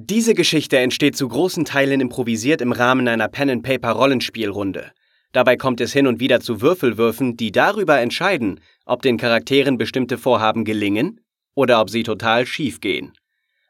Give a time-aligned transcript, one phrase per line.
[0.00, 4.92] Diese Geschichte entsteht zu großen Teilen improvisiert im Rahmen einer Pen-and-Paper-Rollenspielrunde.
[5.32, 10.16] Dabei kommt es hin und wieder zu Würfelwürfen, die darüber entscheiden, ob den Charakteren bestimmte
[10.16, 11.20] Vorhaben gelingen
[11.56, 13.12] oder ob sie total schief gehen.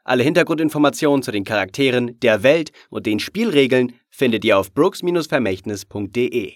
[0.04, 6.52] Alle Hintergrundinformationen zu den Charakteren, der Welt und den Spielregeln findet ihr auf brooks-vermächtnis.de.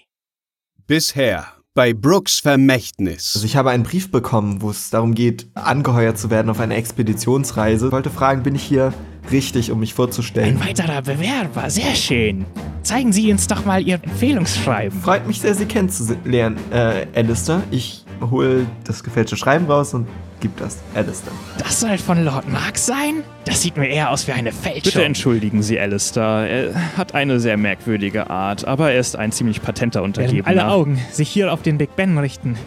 [0.85, 3.31] Bisher bei Brooks Vermächtnis.
[3.33, 6.75] Also ich habe einen Brief bekommen, wo es darum geht, angeheuert zu werden auf eine
[6.75, 7.87] Expeditionsreise.
[7.87, 8.93] Ich wollte fragen, bin ich hier
[9.31, 10.57] richtig, um mich vorzustellen?
[10.61, 12.45] Ein weiterer Bewerber, sehr schön.
[12.83, 14.99] Zeigen Sie uns doch mal Ihr Empfehlungsschreiben.
[15.01, 17.63] Freut mich sehr, Sie kennenzulernen, äh, Alistair.
[17.71, 20.07] Ich hole das gefälschte Schreiben raus und
[20.41, 21.31] gib das Alistair.
[21.57, 23.23] Das soll von Lord Mark sein?
[23.45, 24.83] Das sieht mir eher aus wie eine Fälschung.
[24.83, 26.47] Bitte entschuldigen Sie Alistair.
[26.49, 30.47] Er hat eine sehr merkwürdige Art, aber er ist ein ziemlich patenter Während Untergebener.
[30.47, 32.57] alle Augen sich hier auf den Big Ben richten,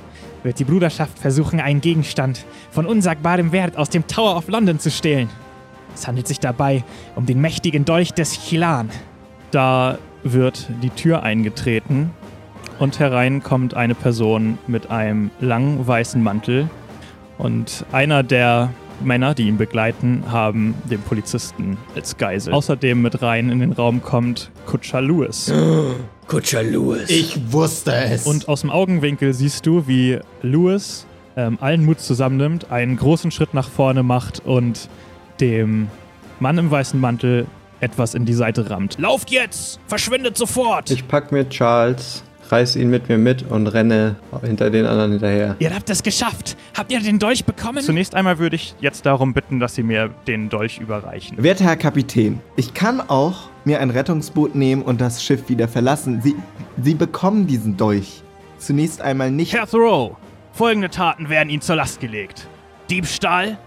[0.43, 4.91] wird die Bruderschaft versuchen, einen Gegenstand von unsagbarem Wert aus dem Tower of London zu
[4.91, 5.29] stehlen.
[5.97, 8.91] Es handelt sich dabei um den mächtigen Dolch des Chilan.
[9.51, 12.11] Da wird die Tür eingetreten
[12.79, 16.69] und herein kommt eine Person mit einem langen weißen Mantel
[17.39, 22.53] und einer der Männer, die ihn begleiten, haben den Polizisten als Geisel.
[22.53, 25.51] Außerdem mit rein in den Raum kommt Kutscher Lewis.
[26.27, 27.09] Kutscher Lewis.
[27.09, 28.27] Ich wusste es.
[28.27, 33.55] Und aus dem Augenwinkel siehst du, wie Lewis ähm, allen Mut zusammennimmt, einen großen Schritt
[33.55, 34.91] nach vorne macht und
[35.41, 35.89] dem
[36.41, 37.47] Mann im weißen Mantel
[37.81, 38.99] etwas in die Seite rammt.
[38.99, 39.81] Lauft jetzt!
[39.87, 40.91] Verschwindet sofort!
[40.91, 45.57] Ich pack mir Charles, reiß ihn mit mir mit und renne hinter den anderen hinterher.
[45.59, 46.57] Ihr habt es geschafft!
[46.77, 47.83] Habt ihr den Dolch bekommen?
[47.83, 51.43] Zunächst einmal würde ich jetzt darum bitten, dass Sie mir den Dolch überreichen.
[51.43, 56.23] Werter Herr Kapitän, ich kann auch mir ein Rettungsboot nehmen und das Schiff wieder verlassen.
[56.23, 56.37] Sie,
[56.83, 58.23] Sie bekommen diesen Dolch.
[58.59, 59.53] Zunächst einmal nicht.
[59.53, 60.17] Herr Thoreau,
[60.53, 62.47] folgende Taten werden Ihnen zur Last gelegt.
[62.89, 63.59] Diebstahl,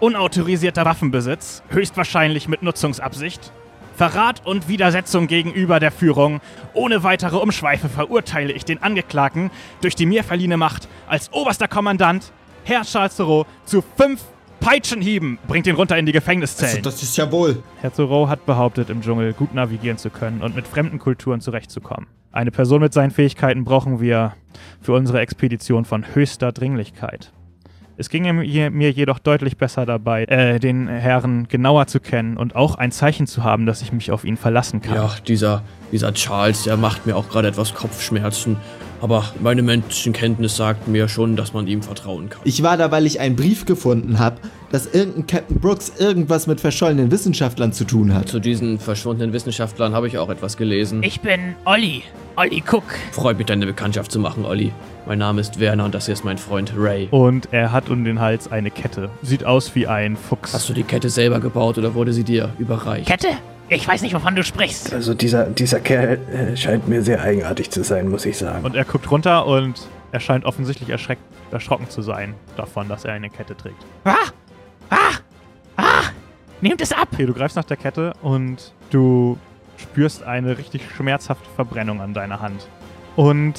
[0.00, 3.52] unautorisierter Waffenbesitz, höchstwahrscheinlich mit Nutzungsabsicht,
[3.96, 6.40] Verrat und Widersetzung gegenüber der Führung.
[6.72, 12.32] Ohne weitere Umschweife verurteile ich den Angeklagten durch die mir verliehene Macht als oberster Kommandant,
[12.62, 14.22] Herr Charles Thoreau, zu fünf
[14.60, 15.38] Peitschenhieben.
[15.48, 16.76] Bringt ihn runter in die Gefängniszellen.
[16.76, 17.62] also, das ist ja wohl.
[17.80, 22.06] Herr Thoreau hat behauptet, im Dschungel gut navigieren zu können und mit fremden Kulturen zurechtzukommen.
[22.30, 24.34] Eine Person mit seinen Fähigkeiten brauchen wir
[24.80, 27.32] für unsere Expedition von höchster Dringlichkeit.
[28.00, 32.76] Es ging mir jedoch deutlich besser dabei, äh, den Herrn genauer zu kennen und auch
[32.76, 34.94] ein Zeichen zu haben, dass ich mich auf ihn verlassen kann.
[34.94, 38.56] Ja, dieser, dieser Charles, der macht mir auch gerade etwas Kopfschmerzen.
[39.00, 42.40] Aber meine Menschenkenntnis sagt mir schon, dass man ihm vertrauen kann.
[42.44, 44.36] Ich war da, weil ich einen Brief gefunden habe,
[44.72, 48.28] dass irgendein Captain Brooks irgendwas mit verschollenen Wissenschaftlern zu tun hat.
[48.28, 51.02] Zu diesen verschwundenen Wissenschaftlern habe ich auch etwas gelesen.
[51.02, 52.02] Ich bin Olli.
[52.36, 52.84] Olli Cook.
[53.12, 54.72] Freut mich, deine Bekanntschaft zu machen, Olli.
[55.06, 57.08] Mein Name ist Werner und das hier ist mein Freund Ray.
[57.10, 59.10] Und er hat um den Hals eine Kette.
[59.22, 60.52] Sieht aus wie ein Fuchs.
[60.52, 63.06] Hast du die Kette selber gebaut oder wurde sie dir überreicht?
[63.08, 63.28] Kette?
[63.70, 64.94] Ich weiß nicht, wovon du sprichst.
[64.94, 68.64] Also dieser, dieser Kerl äh, scheint mir sehr eigenartig zu sein, muss ich sagen.
[68.64, 73.12] Und er guckt runter und er scheint offensichtlich erschreckt, erschrocken zu sein davon, dass er
[73.12, 73.84] eine Kette trägt.
[74.04, 74.14] Ah!
[74.88, 74.96] Ah!
[75.76, 76.02] Ah!
[76.62, 77.08] Nehmt es ab!
[77.12, 79.38] Okay, du greifst nach der Kette und du
[79.76, 82.66] spürst eine richtig schmerzhafte Verbrennung an deiner Hand.
[83.16, 83.54] Und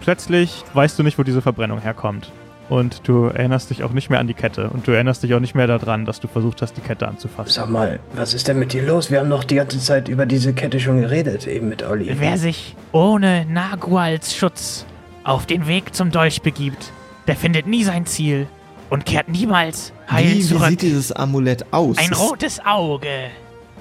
[0.00, 2.30] plötzlich weißt du nicht, wo diese Verbrennung herkommt.
[2.70, 4.70] Und du erinnerst dich auch nicht mehr an die Kette.
[4.70, 7.52] Und du erinnerst dich auch nicht mehr daran, dass du versucht hast, die Kette anzufassen.
[7.52, 9.10] Sag mal, was ist denn mit dir los?
[9.10, 12.10] Wir haben doch die ganze Zeit über diese Kette schon geredet, eben mit Olli.
[12.18, 14.86] Wer sich ohne Naguals Schutz
[15.24, 16.90] auf den Weg zum Dolch begibt,
[17.26, 18.46] der findet nie sein Ziel
[18.90, 20.68] und kehrt niemals heil Wie, wie zurück.
[20.70, 21.98] sieht dieses Amulett aus?
[21.98, 23.30] Ein Ist- rotes Auge.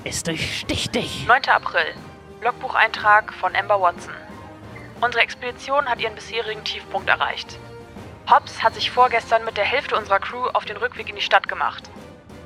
[0.04, 1.26] Es durchsticht dich.
[1.28, 1.38] 9.
[1.56, 1.82] April.
[2.44, 4.12] Logbucheintrag von Amber Watson.
[5.00, 7.58] Unsere Expedition hat ihren bisherigen Tiefpunkt erreicht.
[8.30, 11.48] Hobbs hat sich vorgestern mit der Hälfte unserer Crew auf den Rückweg in die Stadt
[11.50, 11.90] gemacht.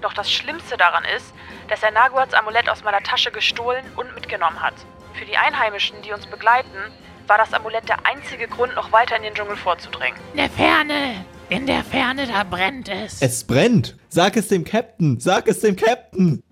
[0.01, 1.33] Doch das Schlimmste daran ist,
[1.69, 4.73] dass er Naguats Amulett aus meiner Tasche gestohlen und mitgenommen hat.
[5.13, 6.77] Für die Einheimischen, die uns begleiten,
[7.27, 10.17] war das Amulett der einzige Grund, noch weiter in den Dschungel vorzudringen.
[10.33, 11.25] In der Ferne.
[11.49, 13.21] In der Ferne, da brennt es.
[13.21, 13.97] Es brennt.
[14.09, 15.19] Sag es dem Captain.
[15.19, 16.43] Sag es dem Captain.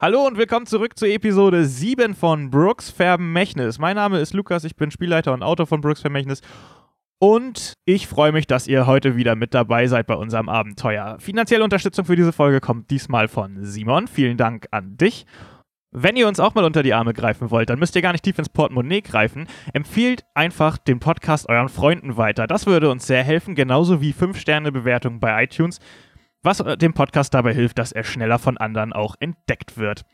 [0.00, 3.78] Hallo und willkommen zurück zu Episode 7 von Brooks Vermächtnis.
[3.78, 6.40] Mein Name ist Lukas, ich bin Spielleiter und Autor von Brooks Vermächtnis.
[7.20, 11.18] Und ich freue mich, dass ihr heute wieder mit dabei seid bei unserem Abenteuer.
[11.18, 14.06] Finanzielle Unterstützung für diese Folge kommt diesmal von Simon.
[14.06, 15.26] Vielen Dank an dich.
[15.90, 18.22] Wenn ihr uns auch mal unter die Arme greifen wollt, dann müsst ihr gar nicht
[18.22, 19.48] tief ins Portemonnaie greifen.
[19.72, 22.46] Empfiehlt einfach den Podcast euren Freunden weiter.
[22.46, 25.80] Das würde uns sehr helfen, genauso wie 5-Sterne-Bewertungen bei iTunes,
[26.42, 30.04] was dem Podcast dabei hilft, dass er schneller von anderen auch entdeckt wird.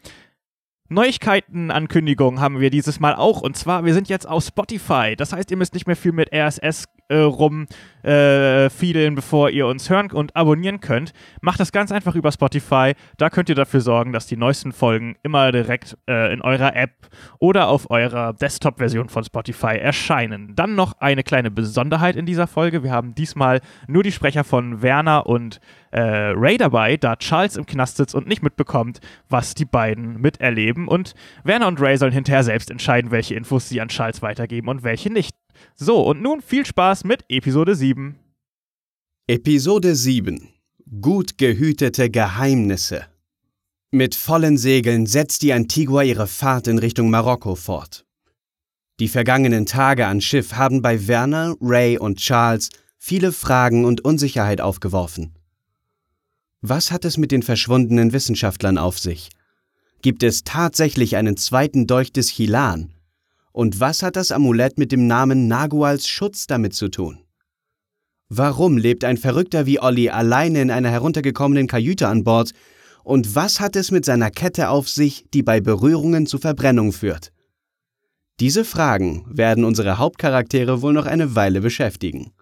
[0.91, 3.41] Neuigkeiten-Ankündigungen haben wir dieses Mal auch.
[3.41, 5.15] Und zwar, wir sind jetzt auf Spotify.
[5.17, 7.67] Das heißt, ihr müsst nicht mehr viel mit RSS äh, rum
[8.03, 8.69] äh,
[9.15, 12.93] bevor ihr uns hören und abonnieren könnt, macht das ganz einfach über Spotify.
[13.17, 16.93] Da könnt ihr dafür sorgen, dass die neuesten Folgen immer direkt äh, in eurer App
[17.39, 20.55] oder auf eurer Desktop-Version von Spotify erscheinen.
[20.55, 22.83] Dann noch eine kleine Besonderheit in dieser Folge.
[22.83, 25.61] Wir haben diesmal nur die Sprecher von Werner und
[25.93, 30.89] äh, Ray dabei, da Charles im Knast sitzt und nicht mitbekommt, was die beiden miterleben.
[30.89, 31.15] Und
[31.45, 35.11] Werner und Ray sollen hinterher selbst entscheiden, welche Infos sie an Charles weitergeben und welche
[35.11, 35.35] nicht.
[35.77, 38.19] So, und nun viel Spaß mit Episode 7.
[39.27, 40.49] Episode 7
[41.01, 43.07] Gut gehütete Geheimnisse
[43.91, 48.05] Mit vollen Segeln setzt die Antigua ihre Fahrt in Richtung Marokko fort.
[49.01, 54.61] Die vergangenen Tage an Schiff haben bei Werner, Ray und Charles viele Fragen und Unsicherheit
[54.61, 55.35] aufgeworfen.
[56.61, 59.29] Was hat es mit den verschwundenen Wissenschaftlern auf sich?
[60.01, 62.94] Gibt es tatsächlich einen zweiten Dolch des Chilan?
[63.55, 67.21] Und was hat das Amulett mit dem Namen Naguals Schutz damit zu tun?
[68.29, 72.51] Warum lebt ein Verrückter wie Olli alleine in einer heruntergekommenen Kajüte an Bord?
[73.05, 77.31] Und was hat es mit seiner Kette auf sich, die bei Berührungen zu Verbrennung führt?
[78.41, 82.33] Diese Fragen werden unsere Hauptcharaktere wohl noch eine Weile beschäftigen.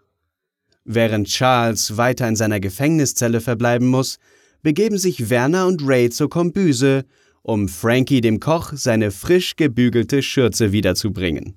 [0.84, 4.16] Während Charles weiter in seiner Gefängniszelle verbleiben muss,
[4.62, 7.04] begeben sich Werner und Ray zur Kombüse
[7.42, 11.56] um Frankie dem Koch seine frisch gebügelte Schürze wiederzubringen.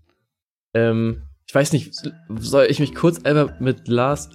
[0.74, 1.94] Ähm, ich weiß nicht,
[2.40, 4.30] soll ich mich kurz einmal mit Lars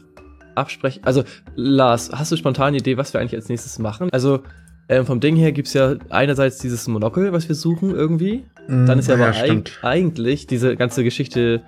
[0.54, 1.02] absprechen?
[1.04, 1.24] Also,
[1.56, 4.08] Lars, hast du spontan eine Idee, was wir eigentlich als nächstes machen?
[4.12, 4.42] Also,
[4.88, 8.44] ähm, vom Ding her gibt es ja einerseits dieses Monokel, was wir suchen irgendwie.
[8.68, 11.62] Mm, Dann ist ja, ja aber eig eigentlich diese ganze Geschichte,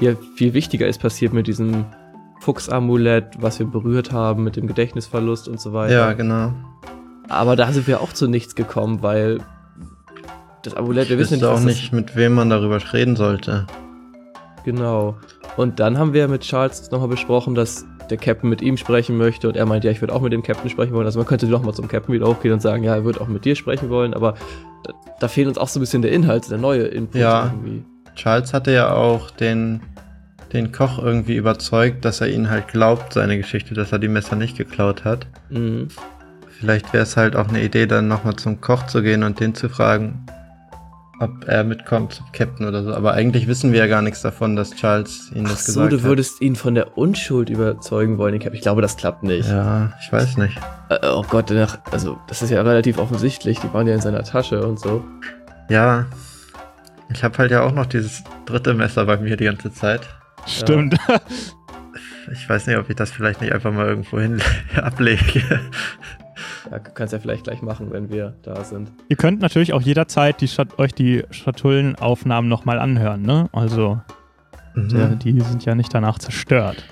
[0.00, 1.86] die ja viel wichtiger ist, passiert mit diesem
[2.40, 5.94] Fuchsamulett, was wir berührt haben, mit dem Gedächtnisverlust und so weiter.
[5.94, 6.54] Ja, genau.
[7.30, 9.38] Aber da sind wir auch zu nichts gekommen, weil
[10.62, 13.66] das Amulett, wir wissen nicht, auch nicht, mit wem man darüber reden sollte.
[14.64, 15.16] Genau.
[15.56, 19.48] Und dann haben wir mit Charles nochmal besprochen, dass der Captain mit ihm sprechen möchte
[19.48, 21.06] und er meint, ja, ich würde auch mit dem Captain sprechen wollen.
[21.06, 23.44] Also man könnte nochmal zum Captain wieder hochgehen und sagen, ja, er würde auch mit
[23.44, 24.34] dir sprechen wollen, aber
[24.84, 27.84] da, da fehlt uns auch so ein bisschen der Inhalt, der neue Input ja, irgendwie.
[28.16, 29.80] Charles hatte ja auch den,
[30.52, 34.34] den Koch irgendwie überzeugt, dass er ihn halt glaubt, seine Geschichte, dass er die Messer
[34.34, 35.28] nicht geklaut hat.
[35.48, 35.88] Mhm.
[36.60, 39.54] Vielleicht wäre es halt auch eine Idee, dann nochmal zum Koch zu gehen und den
[39.54, 40.26] zu fragen,
[41.18, 42.92] ob er mitkommt zum Captain oder so.
[42.94, 45.90] Aber eigentlich wissen wir ja gar nichts davon, dass Charles ihn das Ach gesagt hat.
[45.92, 46.42] so, du würdest hat.
[46.42, 49.48] ihn von der Unschuld überzeugen wollen, Ich glaube, das klappt nicht.
[49.48, 50.58] Ja, ich weiß nicht.
[50.90, 51.50] Äh, oh Gott,
[51.92, 53.58] also das ist ja relativ offensichtlich.
[53.60, 55.02] Die waren ja in seiner Tasche und so.
[55.70, 56.04] Ja,
[57.10, 60.02] ich habe halt ja auch noch dieses dritte Messer bei mir die ganze Zeit.
[60.46, 60.98] Stimmt.
[61.08, 61.20] Ja.
[62.32, 64.40] Ich weiß nicht, ob ich das vielleicht nicht einfach mal irgendwo hin
[64.76, 65.42] ablege.
[66.70, 68.92] Ja, kannst ja vielleicht gleich machen, wenn wir da sind.
[69.08, 70.48] Ihr könnt natürlich auch jederzeit die
[70.78, 73.48] euch die Schatullenaufnahmen nochmal anhören, ne?
[73.52, 74.00] Also,
[74.74, 74.88] mhm.
[74.88, 76.84] der, die sind ja nicht danach zerstört.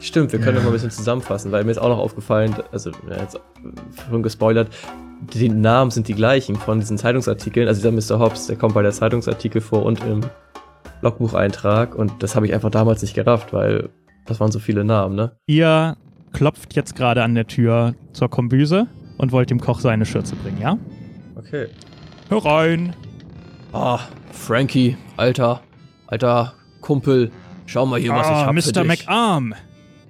[0.00, 0.54] Stimmt, wir können ja.
[0.56, 3.40] noch mal ein bisschen zusammenfassen, weil mir ist auch noch aufgefallen, also ja, jetzt
[4.08, 4.68] schon gespoilert,
[5.20, 7.66] die Namen sind die gleichen von diesen Zeitungsartikeln.
[7.66, 8.20] Also dieser Mr.
[8.20, 10.20] Hobbs, der kommt bei der Zeitungsartikel vor und im
[11.00, 13.88] Logbucheintrag und das habe ich einfach damals nicht gerafft, weil
[14.26, 15.32] das waren so viele Namen, ne?
[15.46, 15.96] Ihr
[16.32, 18.86] klopft jetzt gerade an der Tür zur Kombüse
[19.16, 20.78] und wollt dem Koch seine Schürze bringen, ja?
[21.36, 21.66] Okay.
[22.28, 22.94] Herein!
[23.72, 24.00] Ah,
[24.32, 25.60] Frankie, alter,
[26.06, 27.30] alter Kumpel,
[27.66, 28.62] schau mal hier, was ah, ich hab Mr.
[28.62, 29.06] für dich.
[29.06, 29.54] McArm!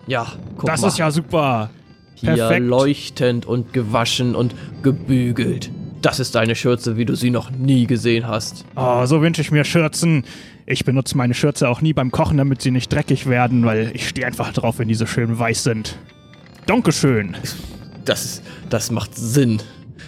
[0.07, 0.27] Ja,
[0.57, 0.89] guck Das mal.
[0.89, 1.71] ist ja super!
[2.15, 2.67] Hier Perfekt.
[2.67, 5.71] leuchtend und gewaschen und gebügelt.
[6.03, 8.65] Das ist deine Schürze, wie du sie noch nie gesehen hast.
[8.77, 10.25] Oh, so wünsche ich mir Schürzen.
[10.71, 14.07] Ich benutze meine Schürze auch nie beim Kochen, damit sie nicht dreckig werden, weil ich
[14.07, 15.97] stehe einfach drauf, wenn die so schön weiß sind.
[16.67, 17.35] Dankeschön.
[18.05, 19.63] Das, das macht Sinn.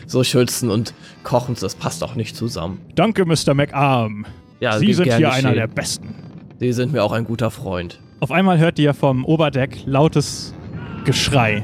[0.07, 2.79] So Schürzen und Kochen, das passt auch nicht zusammen.
[2.95, 3.55] Danke, Mr.
[3.55, 4.27] McArm.
[4.61, 6.15] Ja, Sie sind hier einer der Besten.
[6.59, 7.99] Sie sind mir auch ein guter Freund.
[8.21, 10.53] Auf einmal hört ihr vom Oberdeck lautes
[11.07, 11.63] Geschrei.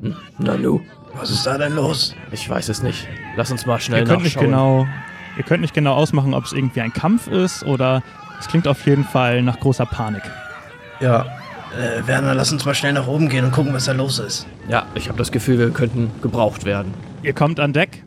[0.00, 0.80] Hm, Nanu,
[1.12, 2.16] was ist da denn los?
[2.32, 3.06] Ich weiß es nicht.
[3.36, 4.44] Lass uns mal schnell ihr könnt nachschauen.
[4.46, 4.86] Nicht genau,
[5.36, 8.02] ihr könnt nicht genau ausmachen, ob es irgendwie ein Kampf ist oder
[8.40, 10.22] es klingt auf jeden Fall nach großer Panik.
[10.98, 11.26] Ja.
[11.76, 14.46] Äh, Werner, lass uns mal schnell nach oben gehen und gucken, was da los ist.
[14.68, 16.92] Ja, ich habe das Gefühl, wir könnten gebraucht werden.
[17.22, 18.02] Ihr kommt an Deck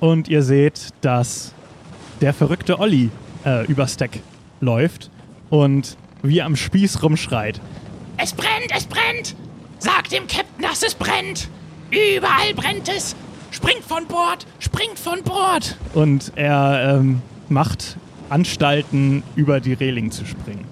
[0.00, 1.52] und ihr seht, dass
[2.20, 3.10] der verrückte Olli
[3.44, 4.20] äh, übers Deck
[4.60, 5.10] läuft
[5.50, 7.60] und wie am Spieß rumschreit.
[8.16, 9.36] Es brennt, es brennt!
[9.78, 11.48] Sag dem Captain, dass es brennt!
[11.90, 13.14] Überall brennt es!
[13.50, 14.46] Springt von Bord!
[14.58, 15.76] Springt von Bord!
[15.94, 17.96] Und er ähm, macht
[18.30, 20.64] Anstalten, über die Reling zu springen.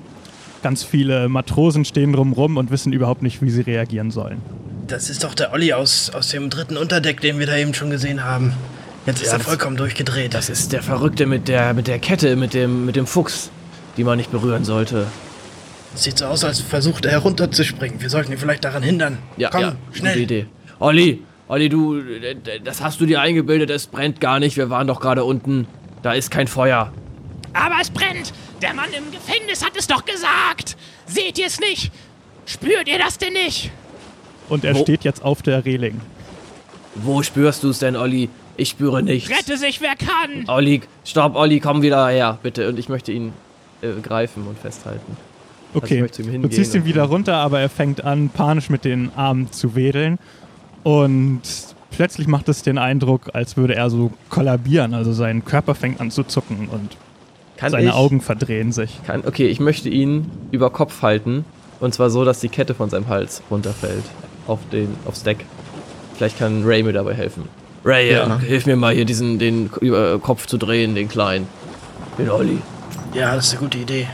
[0.62, 4.40] Ganz viele Matrosen stehen drumrum und wissen überhaupt nicht, wie sie reagieren sollen.
[4.86, 7.90] Das ist doch der Olli aus, aus dem dritten Unterdeck, den wir da eben schon
[7.90, 8.54] gesehen haben.
[9.06, 10.32] Jetzt ist ja, er vollkommen durchgedreht.
[10.32, 13.50] Das ist der Verrückte mit der, mit der Kette, mit dem, mit dem Fuchs,
[13.96, 15.06] die man nicht berühren sollte.
[15.94, 18.00] Sieht so aus, als versucht er herunterzuspringen.
[18.00, 19.18] Wir sollten ihn vielleicht daran hindern.
[19.36, 20.12] Ja, Komm, ja, schnell.
[20.12, 20.46] gute Idee.
[20.80, 24.56] Olli, Olli, du, äh, das hast du dir eingebildet, es brennt gar nicht.
[24.56, 25.66] Wir waren doch gerade unten.
[26.02, 26.92] Da ist kein Feuer.
[27.54, 28.32] Aber es brennt!
[28.60, 30.76] Der Mann im Gefängnis hat es doch gesagt!
[31.06, 31.90] Seht ihr es nicht?
[32.46, 33.70] Spürt ihr das denn nicht?
[34.48, 36.00] Und er Wo- steht jetzt auf der Reling.
[36.96, 38.28] Wo spürst du es denn, Olli?
[38.56, 39.30] Ich spüre nichts.
[39.30, 40.48] Rette sich, wer kann!
[40.48, 42.68] Olli, stopp, Olli, komm wieder her, bitte.
[42.68, 43.32] Und ich möchte ihn
[43.82, 45.16] äh, greifen und festhalten.
[45.74, 48.84] Also ich Okay, ihm du ziehst ihn wieder runter, aber er fängt an, panisch mit
[48.84, 50.18] den Armen zu wedeln.
[50.84, 51.40] Und
[51.90, 54.94] plötzlich macht es den Eindruck, als würde er so kollabieren.
[54.94, 56.96] Also sein Körper fängt an zu zucken und
[57.64, 59.00] Kann seine ich, Augen verdrehen sich.
[59.06, 61.44] Kann, okay, ich möchte ihn über Kopf halten.
[61.80, 64.04] Und zwar so, dass die Kette von seinem Hals runterfällt.
[64.46, 65.44] Auf den, aufs Deck.
[66.16, 67.48] Vielleicht kann Ray mir dabei helfen.
[67.84, 68.26] Ray, Ja.
[68.26, 68.38] ja.
[68.38, 71.46] hilf mir mal hier diesen den äh, Kopf zu drehen, den kleinen.
[72.18, 72.58] Den Olli.
[73.12, 74.08] Ja, das ist eine gute Idee.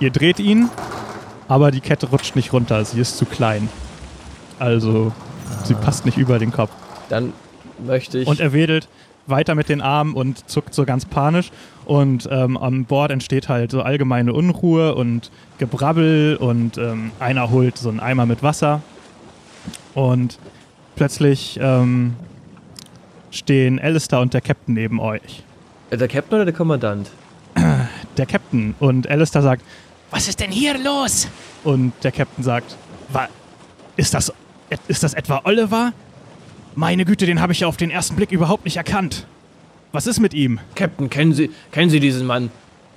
[0.00, 0.68] Ihr dreht ihn,
[1.48, 2.84] aber die Kette rutscht nicht runter.
[2.84, 3.68] Sie ist zu klein.
[4.58, 5.12] Also,
[5.64, 6.70] sie passt nicht über den Kopf.
[7.08, 7.32] Dann
[7.84, 8.26] möchte ich.
[8.26, 8.88] Und er wedelt
[9.26, 11.50] weiter mit den Armen und zuckt so ganz panisch.
[11.86, 17.78] Und ähm, am Bord entsteht halt so allgemeine Unruhe und Gebrabbel und ähm, einer holt
[17.78, 18.82] so einen Eimer mit Wasser.
[19.94, 20.38] Und
[20.96, 22.14] plötzlich ähm,
[23.30, 25.44] stehen Alistair und der Captain neben euch.
[25.90, 27.10] Äh, der Captain oder der Kommandant?
[28.16, 29.62] Der Captain und Alistair sagt,
[30.10, 31.28] Was ist denn hier los?
[31.64, 32.76] und der Captain sagt,
[33.96, 34.32] ist das,
[34.88, 35.92] ist das etwa Oliver?
[36.74, 39.26] Meine Güte, den habe ich ja auf den ersten Blick überhaupt nicht erkannt.
[39.92, 40.60] Was ist mit ihm?
[40.74, 42.50] Captain, kennen Sie, kennen Sie diesen Mann?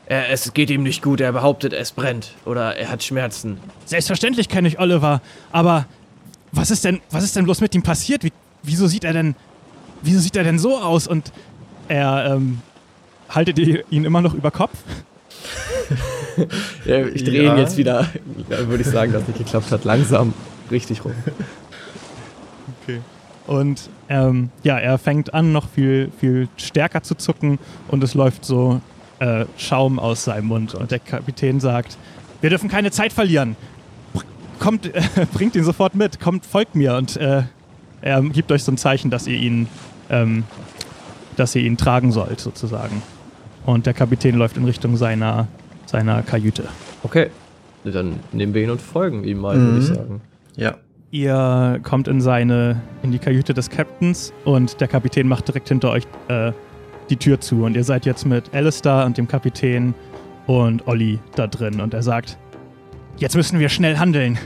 [0.06, 2.32] Er, es geht ihm nicht gut, er behauptet, es brennt.
[2.46, 3.60] Oder er hat Schmerzen.
[3.86, 5.86] Selbstverständlich kenne ich Oliver, aber
[6.52, 8.24] was ist denn, was ist denn bloß mit ihm passiert?
[8.24, 9.36] Wie, wieso sieht er denn,
[10.02, 11.08] wieso sieht er denn so aus?
[11.08, 11.32] Und
[11.88, 12.62] er, ähm,
[13.30, 14.72] haltet ihr ihn immer noch über Kopf?
[16.86, 17.54] Ja, ich drehe Ja.
[17.54, 18.10] ihn jetzt wieder,
[18.50, 19.84] ja, würde ich sagen, dass nicht geklappt hat.
[19.86, 20.34] Langsam
[20.72, 21.14] richtig rum.
[23.50, 28.46] Und ähm, ja, er fängt an, noch viel, viel stärker zu zucken und es läuft
[28.46, 28.80] so
[29.18, 30.76] äh, Schaum aus seinem Mund.
[30.76, 31.98] Und der Kapitän sagt,
[32.42, 33.56] wir dürfen keine Zeit verlieren.
[34.60, 35.02] Kommt, äh,
[35.34, 36.96] bringt ihn sofort mit, kommt, folgt mir.
[36.96, 37.42] Und äh,
[38.02, 39.68] er gibt euch so ein Zeichen, dass ihr ihn,
[40.12, 40.44] ähm,
[41.36, 43.02] dass ihr ihn tragen sollt, sozusagen.
[43.66, 45.48] Und der Kapitän läuft in Richtung seiner,
[45.88, 46.66] seiner Kajüte.
[47.02, 47.32] Okay.
[47.84, 49.96] Dann nehmen wir ihn und folgen ihm mal, würde ich Mhm.
[49.96, 50.22] sagen.
[50.56, 50.76] Ja.
[51.12, 55.90] Ihr kommt in seine, in die Kajüte des Captains und der Kapitän macht direkt hinter
[55.90, 56.52] euch äh,
[57.10, 57.64] die Tür zu.
[57.64, 59.96] Und ihr seid jetzt mit Alistair und dem Kapitän
[60.46, 61.82] und Olli da drin.
[61.82, 62.38] Und er sagt,
[63.18, 64.38] jetzt müssen wir schnell handeln.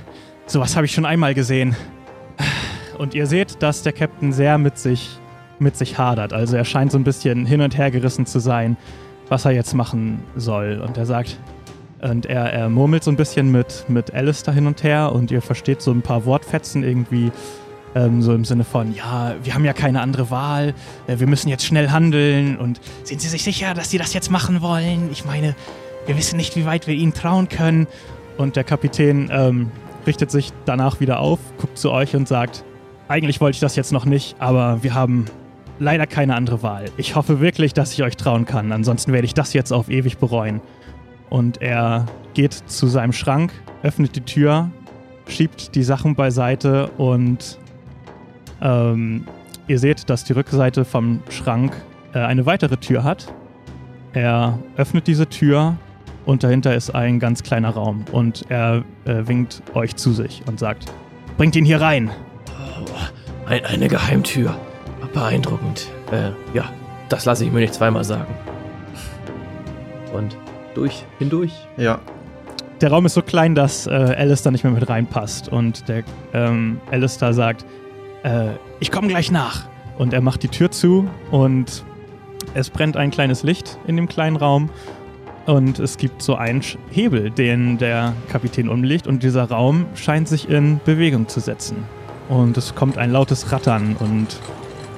[0.46, 1.76] Sowas habe ich schon einmal gesehen.
[2.98, 5.20] Und ihr seht, dass der Captain sehr mit sich,
[5.60, 6.32] mit sich hadert.
[6.32, 8.78] Also er scheint so ein bisschen hin und her gerissen zu sein,
[9.28, 10.82] was er jetzt machen soll.
[10.86, 11.38] Und er sagt,
[12.04, 15.42] und er, er murmelt so ein bisschen mit, mit Alistair hin und her und ihr
[15.42, 17.32] versteht so ein paar Wortfetzen irgendwie.
[17.96, 20.74] Ähm, so im Sinne von, ja, wir haben ja keine andere Wahl,
[21.06, 24.32] äh, wir müssen jetzt schnell handeln und sind Sie sich sicher, dass Sie das jetzt
[24.32, 25.10] machen wollen?
[25.12, 25.56] Ich meine,
[26.08, 27.88] wir wissen nicht, wie weit wir Ihnen trauen können.
[28.36, 29.72] Und der Kapitän ähm,
[30.08, 32.64] richtet sich danach wieder auf, guckt zu euch und sagt,
[33.08, 35.26] eigentlich wollte ich das jetzt noch nicht, aber wir haben
[35.78, 36.86] leider keine andere Wahl.
[36.98, 40.18] Ich hoffe wirklich, dass ich euch trauen kann, ansonsten werde ich das jetzt auf ewig
[40.18, 40.62] bereuen.
[41.30, 43.52] Und er geht zu seinem Schrank,
[43.82, 44.70] öffnet die Tür,
[45.28, 47.58] schiebt die Sachen beiseite und
[48.62, 49.26] ähm,
[49.68, 51.76] ihr seht, dass die Rückseite vom Schrank
[52.14, 53.34] äh, eine weitere Tür hat.
[54.14, 55.78] Er öffnet diese Tür
[56.26, 60.60] und dahinter ist ein ganz kleiner Raum und er äh, winkt euch zu sich und
[60.60, 60.86] sagt,
[61.38, 62.12] bringt ihn hier rein.
[63.46, 64.56] Ein, eine Geheimtür.
[65.14, 65.90] Beeindruckend.
[66.12, 66.66] Äh, ja,
[67.10, 68.34] das lasse ich mir nicht zweimal sagen.
[70.14, 70.38] Und
[70.74, 71.54] durch, hindurch.
[71.78, 72.00] Ja.
[72.82, 75.48] Der Raum ist so klein, dass äh, Alistair nicht mehr mit reinpasst.
[75.50, 76.04] Und der
[76.34, 77.66] ähm, Alistair sagt,
[78.24, 78.50] äh,
[78.80, 79.66] ich komme gleich nach.
[79.98, 81.84] Und er macht die Tür zu und
[82.56, 84.70] es brennt ein kleines Licht in dem kleinen Raum.
[85.46, 89.08] Und es gibt so einen Hebel, den der Kapitän umlegt.
[89.08, 91.86] Und dieser Raum scheint sich in Bewegung zu setzen.
[92.30, 94.40] Und es kommt ein lautes Rattern und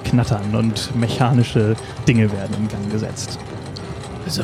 [0.06, 1.76] Knattern und mechanische
[2.08, 3.40] Dinge werden in Gang gesetzt.
[4.24, 4.44] Also,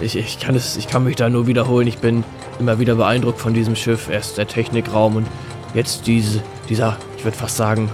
[0.00, 1.86] ich, ich, kann es, ich kann mich da nur wiederholen.
[1.86, 2.24] Ich bin
[2.58, 4.08] immer wieder beeindruckt von diesem Schiff.
[4.08, 5.26] Erst der Technikraum und
[5.74, 7.90] jetzt diese, dieser, ich würde fast sagen,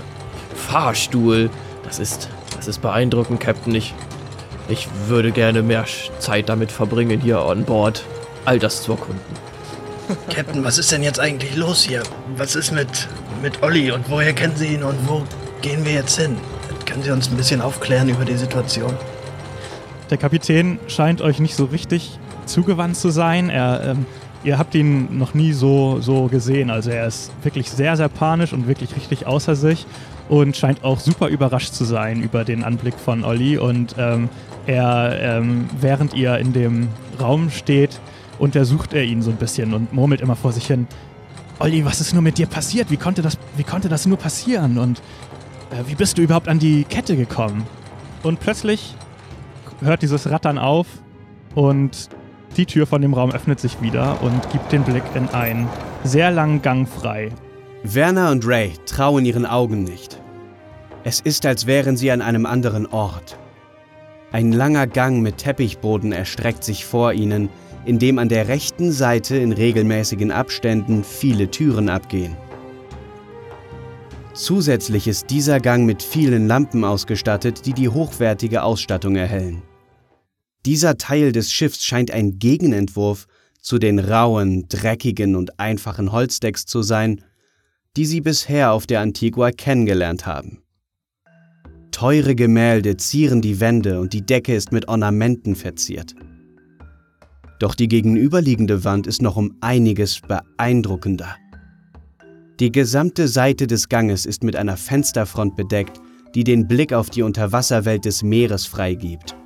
[0.54, 1.50] Fahrstuhl.
[1.84, 3.74] Das ist, das ist beeindruckend, Captain.
[3.74, 3.94] Ich,
[4.68, 5.84] ich würde gerne mehr
[6.18, 8.04] Zeit damit verbringen, hier an Bord
[8.44, 9.20] all das zu erkunden.
[10.34, 12.02] Captain, was ist denn jetzt eigentlich los hier?
[12.36, 13.08] Was ist mit,
[13.42, 15.24] mit Olli und woher kennen Sie ihn und wo
[15.62, 16.36] gehen wir jetzt hin?
[16.84, 18.96] Können Sie uns ein bisschen aufklären über die Situation?
[20.10, 23.50] Der Kapitän scheint euch nicht so richtig zugewandt zu sein.
[23.50, 24.06] Er ähm,
[24.46, 26.70] ihr habt ihn noch nie so, so gesehen.
[26.70, 29.86] Also er ist wirklich sehr, sehr panisch und wirklich richtig außer sich
[30.28, 33.58] und scheint auch super überrascht zu sein über den Anblick von Olli.
[33.58, 34.28] Und ähm,
[34.66, 36.88] er, ähm, während ihr in dem
[37.20, 38.00] Raum steht,
[38.38, 40.86] untersucht er ihn so ein bisschen und murmelt immer vor sich hin.
[41.58, 42.90] Olli, was ist nur mit dir passiert?
[42.90, 44.78] Wie konnte das, wie konnte das nur passieren?
[44.78, 45.00] Und
[45.70, 47.66] äh, wie bist du überhaupt an die Kette gekommen?
[48.22, 48.94] Und plötzlich
[49.80, 50.86] hört dieses Rattern auf
[51.54, 52.08] und
[52.56, 55.68] die Tür von dem Raum öffnet sich wieder und gibt den Blick in einen
[56.04, 57.30] sehr langen Gang frei.
[57.82, 60.20] Werner und Ray trauen ihren Augen nicht.
[61.04, 63.38] Es ist, als wären sie an einem anderen Ort.
[64.32, 67.48] Ein langer Gang mit Teppichboden erstreckt sich vor ihnen,
[67.84, 72.36] in dem an der rechten Seite in regelmäßigen Abständen viele Türen abgehen.
[74.36, 79.62] Zusätzlich ist dieser Gang mit vielen Lampen ausgestattet, die die hochwertige Ausstattung erhellen.
[80.66, 83.28] Dieser Teil des Schiffs scheint ein Gegenentwurf
[83.62, 87.24] zu den rauen, dreckigen und einfachen Holzdecks zu sein,
[87.96, 90.62] die sie bisher auf der Antigua kennengelernt haben.
[91.90, 96.14] Teure Gemälde zieren die Wände und die Decke ist mit Ornamenten verziert.
[97.58, 101.36] Doch die gegenüberliegende Wand ist noch um einiges beeindruckender.
[102.58, 106.00] Die gesamte Seite des Ganges ist mit einer Fensterfront bedeckt,
[106.34, 109.36] die den Blick auf die Unterwasserwelt des Meeres freigibt.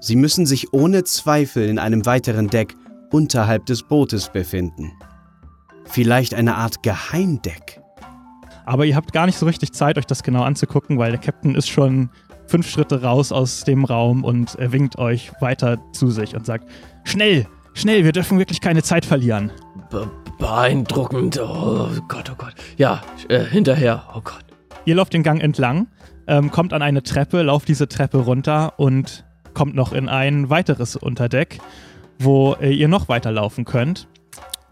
[0.00, 2.74] Sie müssen sich ohne Zweifel in einem weiteren Deck
[3.12, 4.90] unterhalb des Bootes befinden.
[5.84, 7.80] Vielleicht eine Art Geheimdeck.
[8.66, 11.54] Aber ihr habt gar nicht so richtig Zeit, euch das genau anzugucken, weil der Captain
[11.54, 12.10] ist schon
[12.48, 16.68] fünf Schritte raus aus dem Raum und er winkt euch weiter zu sich und sagt:
[17.04, 19.52] Schnell, schnell, wir dürfen wirklich keine Zeit verlieren.
[19.88, 21.38] Be beeindruckend.
[21.40, 22.54] Oh Gott, oh Gott.
[22.76, 24.04] Ja, äh, hinterher.
[24.14, 24.44] Oh Gott.
[24.84, 25.86] Ihr lauft den Gang entlang,
[26.26, 29.24] ähm, kommt an eine Treppe, lauft diese Treppe runter und
[29.54, 31.58] kommt noch in ein weiteres Unterdeck,
[32.18, 34.08] wo äh, ihr noch weiterlaufen könnt,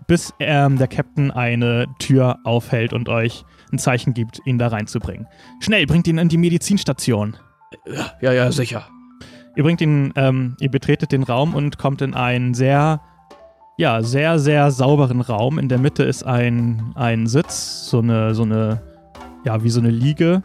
[0.06, 5.26] bis ähm, der Captain eine Tür aufhält und euch ein Zeichen gibt, ihn da reinzubringen.
[5.60, 7.36] Schnell, bringt ihn in die Medizinstation.
[7.86, 8.86] Ja, ja, ja sicher.
[9.56, 13.00] Ihr bringt ihn, ähm, ihr betretet den Raum und kommt in einen sehr,
[13.82, 15.58] ja, sehr, sehr sauberen Raum.
[15.58, 18.80] In der Mitte ist ein, ein Sitz, so eine, so eine,
[19.44, 20.44] ja, wie so eine Liege.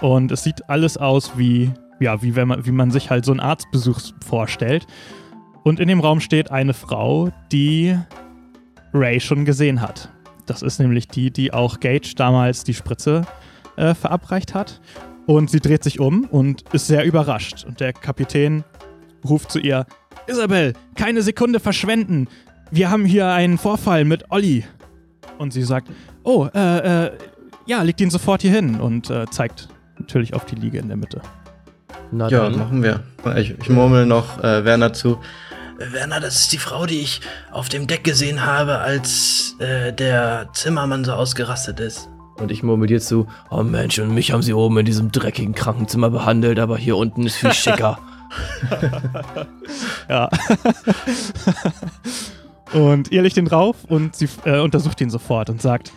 [0.00, 1.70] Und es sieht alles aus wie,
[2.00, 4.86] ja, wie wenn man, wie man sich halt so einen Arztbesuch vorstellt.
[5.62, 7.98] Und in dem Raum steht eine Frau, die
[8.94, 10.08] Ray schon gesehen hat.
[10.46, 13.26] Das ist nämlich die, die auch Gage damals die Spritze
[13.76, 14.80] äh, verabreicht hat.
[15.26, 17.66] Und sie dreht sich um und ist sehr überrascht.
[17.66, 18.64] Und der Kapitän
[19.22, 19.84] ruft zu ihr:
[20.26, 22.26] Isabel, keine Sekunde verschwenden.
[22.70, 24.64] Wir haben hier einen Vorfall mit Olli.
[25.38, 25.88] Und sie sagt:
[26.22, 27.10] Oh, äh, äh,
[27.66, 30.96] ja, legt ihn sofort hier hin und äh, zeigt natürlich auf die Liege in der
[30.96, 31.20] Mitte.
[32.10, 32.58] Na ja, dann.
[32.58, 33.02] machen wir.
[33.36, 35.18] Ich, ich murmel noch äh, Werner zu.
[35.78, 37.20] Werner, das ist die Frau, die ich
[37.52, 42.08] auf dem Deck gesehen habe, als äh, der Zimmermann so ausgerastet ist.
[42.40, 45.54] Und ich murmel dir zu, oh Mensch, und mich haben sie oben in diesem dreckigen
[45.54, 47.98] Krankenzimmer behandelt, aber hier unten ist viel schicker.
[50.08, 50.28] ja.
[52.72, 55.92] und ihr legt ihn drauf und sie äh, untersucht ihn sofort und sagt,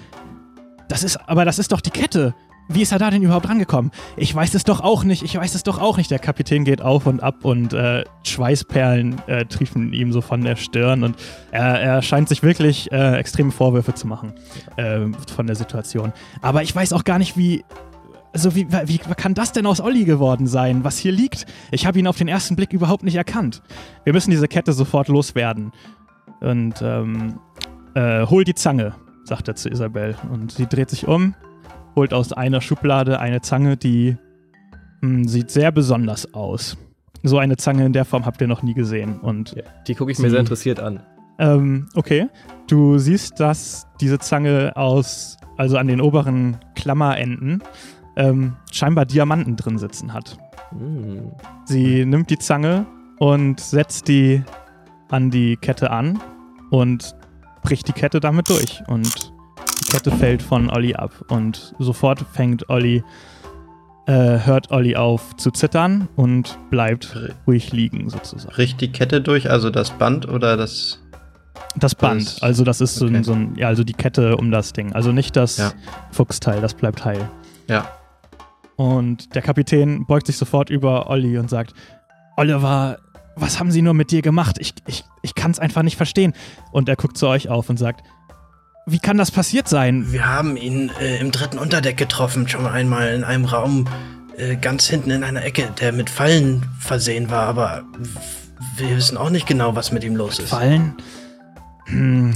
[0.88, 2.34] das ist, aber das ist doch die Kette.
[2.73, 3.91] Wie ist er da denn überhaupt rangekommen?
[4.15, 6.10] Ich weiß es doch auch nicht, ich weiß es doch auch nicht.
[6.10, 10.55] Der Kapitän geht auf und ab und äh, Schweißperlen äh, triefen ihm so von der
[10.55, 11.17] Stirn und
[11.51, 14.34] er, er scheint sich wirklich äh, extreme Vorwürfe zu machen
[14.77, 14.99] äh,
[15.34, 16.13] von der Situation.
[16.41, 17.63] Aber ich weiß auch gar nicht, wie.
[18.34, 21.45] Also, wie, wie kann das denn aus Olli geworden sein, was hier liegt?
[21.69, 23.62] Ich habe ihn auf den ersten Blick überhaupt nicht erkannt.
[24.05, 25.73] Wir müssen diese Kette sofort loswerden.
[26.41, 27.39] Und ähm,
[27.93, 30.15] äh, hol die Zange, sagt er zu Isabel.
[30.32, 31.36] Und sie dreht sich um
[31.95, 34.17] holt aus einer Schublade eine Zange, die
[35.01, 36.77] mh, hm, sieht sehr besonders aus.
[37.23, 39.19] So eine Zange in der Form habt ihr noch nie gesehen.
[39.19, 41.01] Und ja, die gucke ich mir sehr interessiert an.
[41.38, 42.27] Ähm, okay.
[42.67, 47.62] Du siehst, dass diese Zange aus, also an den oberen Klammerenden,
[48.15, 50.38] ähm, scheinbar Diamanten drin sitzen hat.
[50.71, 51.30] Mm.
[51.65, 52.86] Sie nimmt die Zange
[53.19, 54.43] und setzt die
[55.12, 56.19] an die Kette an
[56.71, 57.15] und
[57.63, 58.82] bricht die Kette damit durch.
[58.88, 59.32] Und
[59.91, 63.04] Kette fällt von Olli ab und sofort fängt Olli,
[64.08, 68.56] äh, hört Olli auf zu zittern und bleibt ruhig liegen sozusagen.
[68.56, 71.00] Bricht die Kette durch, also das Band oder das?
[71.76, 73.12] Das Band, also das ist okay.
[73.12, 74.93] so, ein, so, ein, ja, also die Kette um das Ding.
[74.93, 75.71] Also nicht das ja.
[76.12, 77.30] Fuchsteil, das bleibt heil.
[77.67, 77.89] Ja.
[78.78, 81.74] Und der Kapitän beugt sich sofort über Olli und sagt,
[82.38, 82.97] Oliver,
[83.36, 84.58] was haben sie nur mit dir gemacht?
[84.60, 86.34] Ich, ich, ich kann es einfach nicht verstehen.
[86.72, 88.04] Und er guckt zu euch auf und sagt,
[88.86, 90.12] wie kann das passiert sein?
[90.12, 93.88] Wir haben ihn äh, im dritten Unterdeck getroffen, schon einmal in einem Raum
[94.38, 97.84] äh, ganz hinten in einer Ecke, der mit Fallen versehen war, aber
[98.78, 100.50] wir wissen auch nicht genau, was mit ihm los ist.
[100.50, 100.96] Fallen?
[101.86, 102.34] Hm,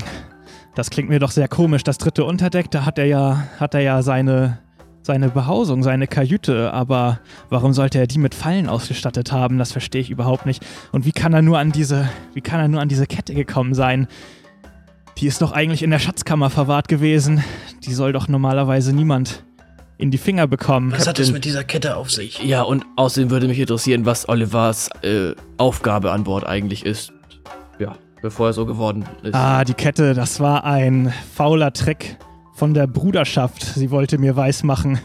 [0.75, 1.83] das klingt mir doch sehr komisch.
[1.83, 4.59] Das dritte Unterdeck, da hat er ja, hat er ja seine,
[5.05, 9.59] seine Behausung, seine Kajüte, aber warum sollte er die mit Fallen ausgestattet haben?
[9.59, 10.65] Das verstehe ich überhaupt nicht.
[10.91, 13.75] Und wie kann er nur an diese, wie kann er nur an diese Kette gekommen
[13.75, 14.07] sein?
[15.19, 17.43] Die ist doch eigentlich in der Schatzkammer verwahrt gewesen.
[17.83, 19.43] Die soll doch normalerweise niemand
[19.99, 20.91] in die Finger bekommen.
[20.91, 22.43] Was hat es mit dieser Kette auf sich?
[22.43, 27.13] Ja, und außerdem würde mich interessieren, was Olivers äh, Aufgabe an Bord eigentlich ist.
[27.77, 29.35] Ja, bevor er so geworden ist.
[29.35, 32.17] Ah, die Kette, das war ein fauler Trick
[32.55, 33.61] von der Bruderschaft.
[33.61, 34.97] Sie wollte mir weismachen.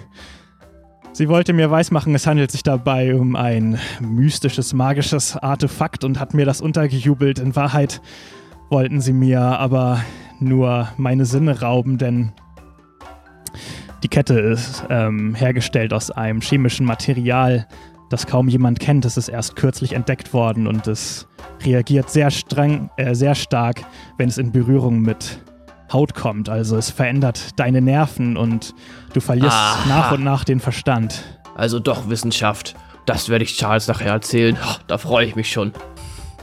[1.13, 6.33] Sie wollte mir weismachen, es handelt sich dabei um ein mystisches, magisches Artefakt und hat
[6.33, 7.41] mir das untergejubelt.
[7.41, 8.01] In Wahrheit
[8.71, 10.01] wollten sie mir aber
[10.39, 12.33] nur meine Sinne rauben, denn
[14.05, 17.67] die Kette ist ähm, hergestellt aus einem chemischen Material,
[18.09, 19.05] das kaum jemand kennt.
[19.05, 21.27] Es ist erst kürzlich entdeckt worden und es
[21.65, 23.83] reagiert sehr streng, äh, sehr stark,
[24.17, 25.41] wenn es in Berührung mit
[25.93, 26.49] Haut kommt.
[26.49, 28.75] Also es verändert deine Nerven und
[29.13, 29.89] du verlierst Aha.
[29.89, 31.23] nach und nach den Verstand.
[31.57, 32.75] Also doch Wissenschaft.
[33.07, 34.57] Das werde ich Charles nachher erzählen.
[34.87, 35.73] Da freue ich mich schon.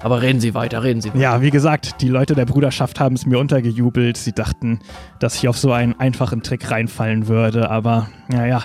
[0.04, 1.20] Aber reden Sie weiter, reden Sie weiter.
[1.20, 4.18] Ja, wie gesagt, die Leute der Bruderschaft haben es mir untergejubelt.
[4.18, 4.80] Sie dachten,
[5.20, 7.70] dass ich auf so einen einfachen Trick reinfallen würde.
[7.72, 8.64] Aber naja,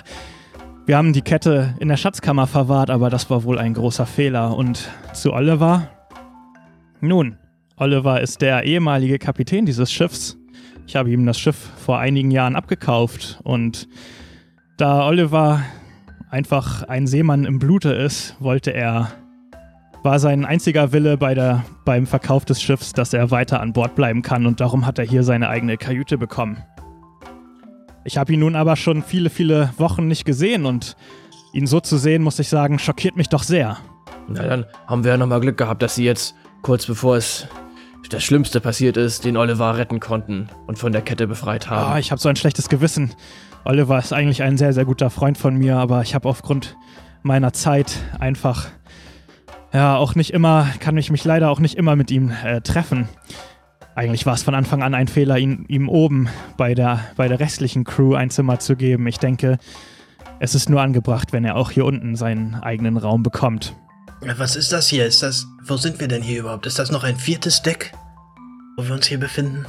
[0.85, 4.55] wir haben die Kette in der Schatzkammer verwahrt, aber das war wohl ein großer Fehler.
[4.55, 5.87] Und zu Oliver?
[7.01, 7.37] Nun,
[7.77, 10.37] Oliver ist der ehemalige Kapitän dieses Schiffs.
[10.85, 13.87] Ich habe ihm das Schiff vor einigen Jahren abgekauft und
[14.77, 15.63] da Oliver
[16.29, 19.11] einfach ein Seemann im Blute ist, wollte er
[20.03, 23.95] war sein einziger Wille bei der, beim Verkauf des Schiffs, dass er weiter an Bord
[23.95, 26.61] bleiben kann und darum hat er hier seine eigene Kajüte bekommen.
[28.03, 30.97] Ich habe ihn nun aber schon viele, viele Wochen nicht gesehen und
[31.53, 33.77] ihn so zu sehen, muss ich sagen, schockiert mich doch sehr.
[34.27, 37.47] Na dann haben wir ja nochmal Glück gehabt, dass sie jetzt, kurz bevor es
[38.09, 41.93] das Schlimmste passiert ist, den Oliver retten konnten und von der Kette befreit haben.
[41.93, 43.13] Oh, ich habe so ein schlechtes Gewissen.
[43.65, 46.75] Oliver ist eigentlich ein sehr, sehr guter Freund von mir, aber ich habe aufgrund
[47.21, 48.67] meiner Zeit einfach
[49.71, 53.07] ja auch nicht immer, kann ich mich leider auch nicht immer mit ihm äh, treffen.
[53.95, 57.39] Eigentlich war es von Anfang an ein Fehler, ihn, ihm oben bei der, bei der
[57.39, 59.07] restlichen Crew ein Zimmer zu geben.
[59.07, 59.57] Ich denke,
[60.39, 63.75] es ist nur angebracht, wenn er auch hier unten seinen eigenen Raum bekommt.
[64.37, 65.05] Was ist das hier?
[65.05, 65.47] Ist das.
[65.65, 66.65] Wo sind wir denn hier überhaupt?
[66.65, 67.93] Ist das noch ein viertes Deck,
[68.77, 69.65] wo wir uns hier befinden?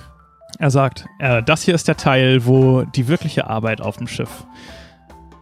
[0.59, 4.47] Er sagt, äh, das hier ist der Teil, wo die wirkliche Arbeit auf dem Schiff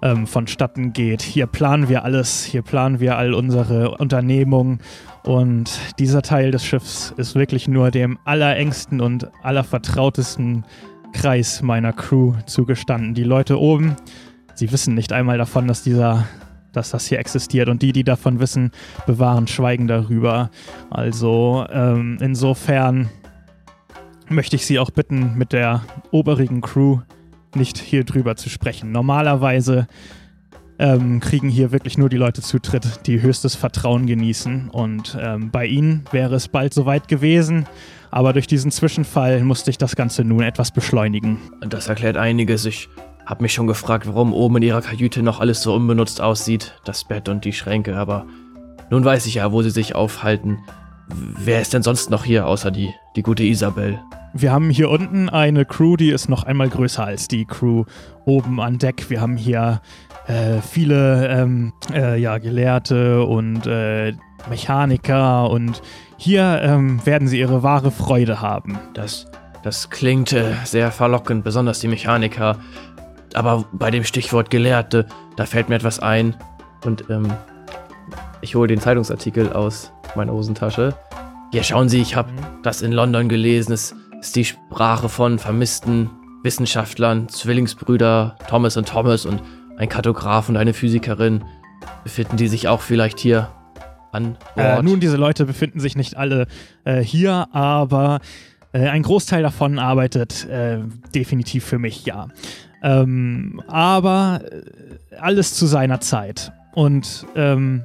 [0.03, 1.23] ähm, vonstatten geht.
[1.23, 4.81] Hier planen wir alles, hier planen wir all unsere Unternehmungen
[5.23, 10.65] und dieser Teil des Schiffs ist wirklich nur dem allerengsten und allervertrautesten
[11.13, 13.15] Kreis meiner Crew zugestanden.
[13.15, 13.97] Die Leute oben,
[14.55, 16.27] sie wissen nicht einmal davon, dass dieser
[16.73, 18.71] dass das hier existiert und die, die davon wissen,
[19.07, 20.51] bewahren Schweigen darüber.
[20.91, 23.09] Also ähm, insofern
[24.29, 27.01] möchte ich Sie auch bitten, mit der oberigen Crew
[27.55, 28.93] nicht hier drüber zu sprechen.
[28.93, 29.87] Normalerweise
[30.79, 34.71] ähm, kriegen hier wirklich nur die Leute Zutritt, die höchstes Vertrauen genießen.
[34.71, 37.67] Und ähm, bei ihnen wäre es bald soweit gewesen.
[38.11, 41.39] Aber durch diesen Zwischenfall musste ich das Ganze nun etwas beschleunigen.
[41.61, 42.65] Das erklärt einiges.
[42.67, 42.89] Ich
[43.27, 46.75] habe mich schon gefragt, warum oben in ihrer Kajüte noch alles so unbenutzt aussieht.
[46.85, 47.97] Das Bett und die Schränke.
[47.97, 48.27] Aber
[48.91, 50.59] nun weiß ich ja, wo sie sich aufhalten.
[51.09, 53.99] Wer ist denn sonst noch hier, außer die, die gute Isabel?
[54.35, 57.85] Wir haben hier unten eine Crew, die ist noch einmal größer als die Crew
[58.25, 59.11] oben an Deck.
[59.11, 59.83] Wir haben hier
[60.27, 64.15] äh, viele ähm, äh, ja, Gelehrte und äh,
[64.49, 65.83] Mechaniker und
[66.17, 68.79] hier ähm, werden sie ihre wahre Freude haben.
[68.95, 69.27] Das,
[69.63, 72.57] das klingt äh, sehr verlockend, besonders die Mechaniker.
[73.35, 76.37] Aber bei dem Stichwort Gelehrte, da fällt mir etwas ein.
[76.85, 77.33] Und ähm,
[78.41, 80.95] ich hole den Zeitungsartikel aus meiner Hosentasche.
[81.53, 82.63] Hier schauen Sie, ich habe mhm.
[82.63, 83.73] das in London gelesen.
[83.73, 86.11] Es ist die Sprache von vermissten
[86.43, 89.43] Wissenschaftlern, Zwillingsbrüder Thomas und Thomas und
[89.77, 91.45] ein Kartograf und eine Physikerin.
[92.05, 93.49] Befinden die sich auch vielleicht hier
[94.13, 94.79] an Bord?
[94.79, 96.47] Äh, nun, diese Leute befinden sich nicht alle
[96.85, 98.21] äh, hier, aber
[98.73, 100.81] äh, ein Großteil davon arbeitet äh,
[101.15, 102.29] definitiv für mich, ja.
[102.83, 106.53] Ähm, aber äh, alles zu seiner Zeit.
[106.75, 107.83] Und ähm,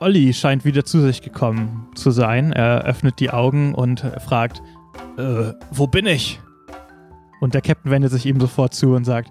[0.00, 2.52] Olli scheint wieder zu sich gekommen zu sein.
[2.52, 4.62] Er öffnet die Augen und fragt,
[5.18, 6.40] äh, wo bin ich?
[7.40, 9.30] Und der Captain wendet sich ihm sofort zu und sagt,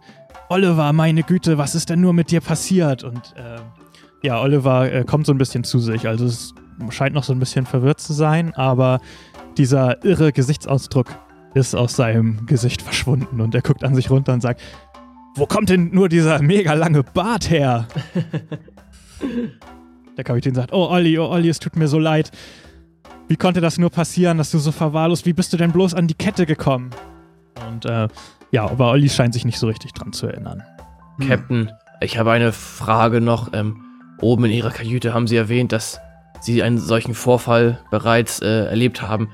[0.50, 3.04] Oliver, meine Güte, was ist denn nur mit dir passiert?
[3.04, 3.60] Und äh,
[4.24, 6.08] ja, Oliver äh, kommt so ein bisschen zu sich.
[6.08, 6.54] Also es
[6.90, 9.00] scheint noch so ein bisschen verwirrt zu sein, aber
[9.58, 11.08] dieser irre Gesichtsausdruck
[11.54, 14.62] ist aus seinem Gesicht verschwunden und er guckt an sich runter und sagt,
[15.36, 17.88] wo kommt denn nur dieser mega lange Bart her?
[20.18, 22.32] der Kapitän sagt, oh Olli, oh Olli, es tut mir so leid.
[23.28, 26.08] wie konnte das nur passieren, dass du so verwahrlost, wie bist du denn bloß an
[26.08, 26.90] die Kette gekommen?
[27.68, 28.08] Und äh,
[28.52, 30.64] ja, aber Olli scheint sich nicht so richtig dran zu erinnern.
[31.28, 33.54] Captain, ich habe eine Frage noch.
[33.54, 33.82] Ähm,
[34.22, 36.00] oben in Ihrer Kajüte haben Sie erwähnt, dass
[36.42, 39.30] Sie einen solchen Vorfall bereits äh, erlebt haben.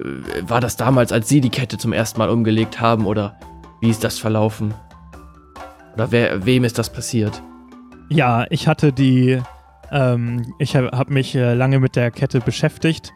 [0.00, 3.38] Äh, war das damals, als Sie die Kette zum ersten Mal umgelegt haben oder
[3.80, 4.74] wie ist das verlaufen?
[5.94, 7.42] Oder wer, wem ist das passiert?
[8.08, 9.40] Ja, ich hatte die,
[9.90, 13.12] ähm, ich habe hab mich äh, lange mit der Kette beschäftigt.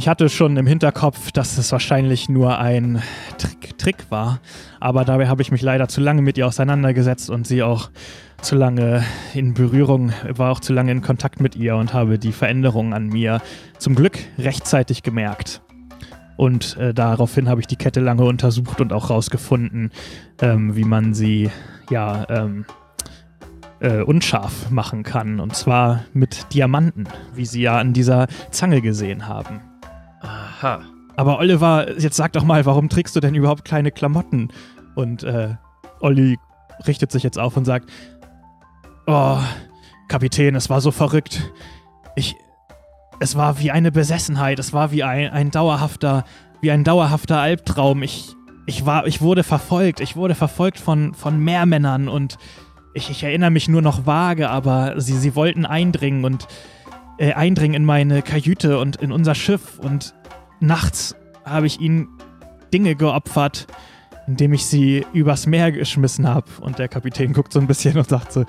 [0.00, 3.02] Ich hatte schon im Hinterkopf, dass es wahrscheinlich nur ein
[3.36, 4.40] Trick, Trick war,
[4.80, 7.90] aber dabei habe ich mich leider zu lange mit ihr auseinandergesetzt und sie auch
[8.40, 12.32] zu lange in Berührung, war auch zu lange in Kontakt mit ihr und habe die
[12.32, 13.42] Veränderungen an mir
[13.76, 15.60] zum Glück rechtzeitig gemerkt.
[16.38, 19.90] Und äh, daraufhin habe ich die Kette lange untersucht und auch rausgefunden,
[20.40, 21.50] ähm, wie man sie
[21.90, 22.64] ja ähm,
[23.80, 25.40] äh, unscharf machen kann.
[25.40, 29.60] Und zwar mit Diamanten, wie sie ja an dieser Zange gesehen haben.
[30.20, 30.80] Aha.
[31.16, 34.48] Aber Oliver, jetzt sag doch mal, warum trägst du denn überhaupt kleine Klamotten?
[34.94, 35.54] Und äh,
[36.00, 36.38] Olli
[36.86, 37.90] richtet sich jetzt auf und sagt,
[39.06, 39.38] Oh,
[40.08, 41.50] Kapitän, es war so verrückt.
[42.14, 42.36] Ich.
[43.18, 46.24] Es war wie eine Besessenheit, es war wie ein, ein dauerhafter,
[46.62, 48.02] wie ein dauerhafter Albtraum.
[48.02, 48.34] Ich,
[48.66, 52.38] ich war, ich wurde verfolgt, ich wurde verfolgt von, von Meermännern und
[52.94, 56.46] ich, ich erinnere mich nur noch vage, aber sie, sie wollten eindringen und
[57.20, 60.14] äh, eindringen in meine Kajüte und in unser Schiff und
[60.58, 62.08] nachts habe ich ihnen
[62.72, 63.66] Dinge geopfert,
[64.26, 66.46] indem ich sie übers Meer geschmissen habe.
[66.60, 68.44] Und der Kapitän guckt so ein bisschen und sagt so,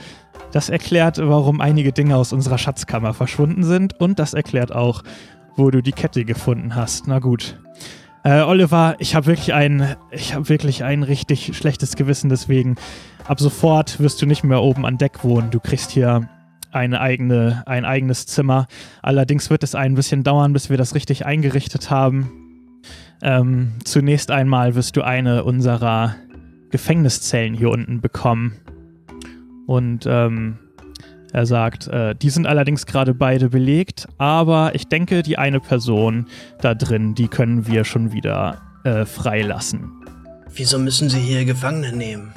[0.54, 5.04] das erklärt, warum einige Dinge aus unserer Schatzkammer verschwunden sind und das erklärt auch,
[5.58, 7.08] wo du die Kette gefunden hast.
[7.08, 7.60] Na gut.
[8.24, 12.76] Äh, Oliver, ich habe wirklich ein, ich habe wirklich ein richtig schlechtes Gewissen deswegen.
[13.26, 15.52] Ab sofort wirst du nicht mehr oben an Deck wohnen.
[15.52, 16.30] Du kriegst hier
[16.72, 18.68] eine eigene, ein eigenes Zimmer.
[19.02, 22.32] Allerdings wird es ein bisschen dauern, bis wir das richtig eingerichtet haben.
[23.22, 26.16] Ähm, zunächst einmal wirst du eine unserer
[26.72, 28.54] Gefängniszellen hier unten bekommen.
[29.68, 30.58] Und ähm,
[31.32, 36.26] er sagt, äh, die sind allerdings gerade beide belegt, aber ich denke, die eine Person
[36.62, 39.92] da drin, die können wir schon wieder äh, freilassen.
[40.54, 42.34] Wieso müssen Sie hier Gefangene nehmen?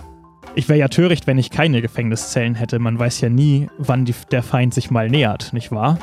[0.56, 2.78] Ich wäre ja töricht, wenn ich keine Gefängniszellen hätte.
[2.78, 5.98] Man weiß ja nie, wann die, der Feind sich mal nähert, nicht wahr?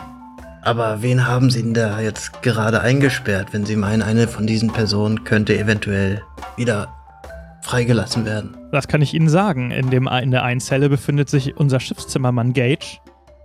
[0.62, 4.70] Aber wen haben Sie denn da jetzt gerade eingesperrt, wenn Sie meinen, eine von diesen
[4.70, 6.22] Personen könnte eventuell
[6.58, 6.90] wieder
[7.62, 8.58] freigelassen werden?
[8.74, 9.72] Das kann ich Ihnen sagen.
[9.72, 13.00] In, dem, in der einen Zelle befindet sich unser Schiffszimmermann Gage,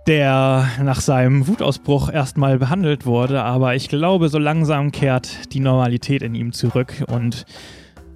[0.07, 6.21] der nach seinem Wutausbruch erstmal behandelt wurde, aber ich glaube, so langsam kehrt die Normalität
[6.21, 7.45] in ihm zurück und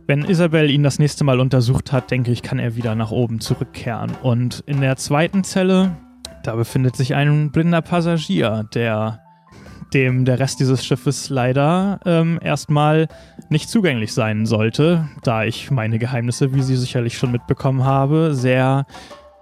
[0.07, 3.39] wenn Isabel ihn das nächste Mal untersucht hat, denke ich, kann er wieder nach oben
[3.39, 4.11] zurückkehren.
[4.21, 5.95] Und in der zweiten Zelle,
[6.43, 9.19] da befindet sich ein blinder Passagier, der
[9.93, 13.07] dem der Rest dieses Schiffes leider ähm, erstmal
[13.49, 18.85] nicht zugänglich sein sollte, da ich meine Geheimnisse, wie Sie sicherlich schon mitbekommen habe, sehr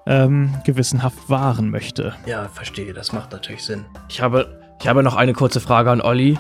[0.08, 2.16] ähm, gewissenhaft wahren möchte.
[2.26, 3.86] Ja, verstehe, das macht natürlich Sinn.
[4.10, 6.38] Ich habe, ich habe noch eine kurze Frage an Olli.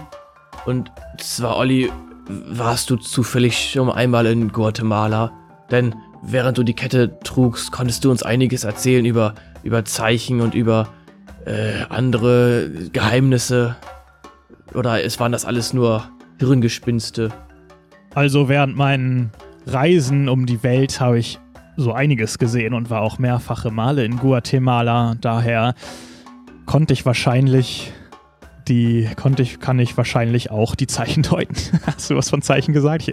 [0.66, 1.92] Und zwar, Olli,
[2.30, 5.32] warst du zufällig schon einmal in Guatemala?
[5.72, 10.54] Denn während du die Kette trugst, konntest du uns einiges erzählen über, über Zeichen und
[10.54, 10.90] über
[11.46, 13.76] äh, andere Geheimnisse.
[14.74, 16.04] Oder es waren das alles nur
[16.38, 17.30] Hirngespinste?
[18.14, 19.32] Also während meinen
[19.66, 21.40] Reisen um die Welt habe ich
[21.78, 25.16] so einiges gesehen und war auch mehrfache Male in Guatemala.
[25.20, 25.74] Daher
[26.66, 27.92] konnte ich wahrscheinlich
[28.70, 31.56] die konnte ich, kann ich wahrscheinlich auch die Zeichen deuten.
[31.86, 33.12] Hast du was von Zeichen gesagt?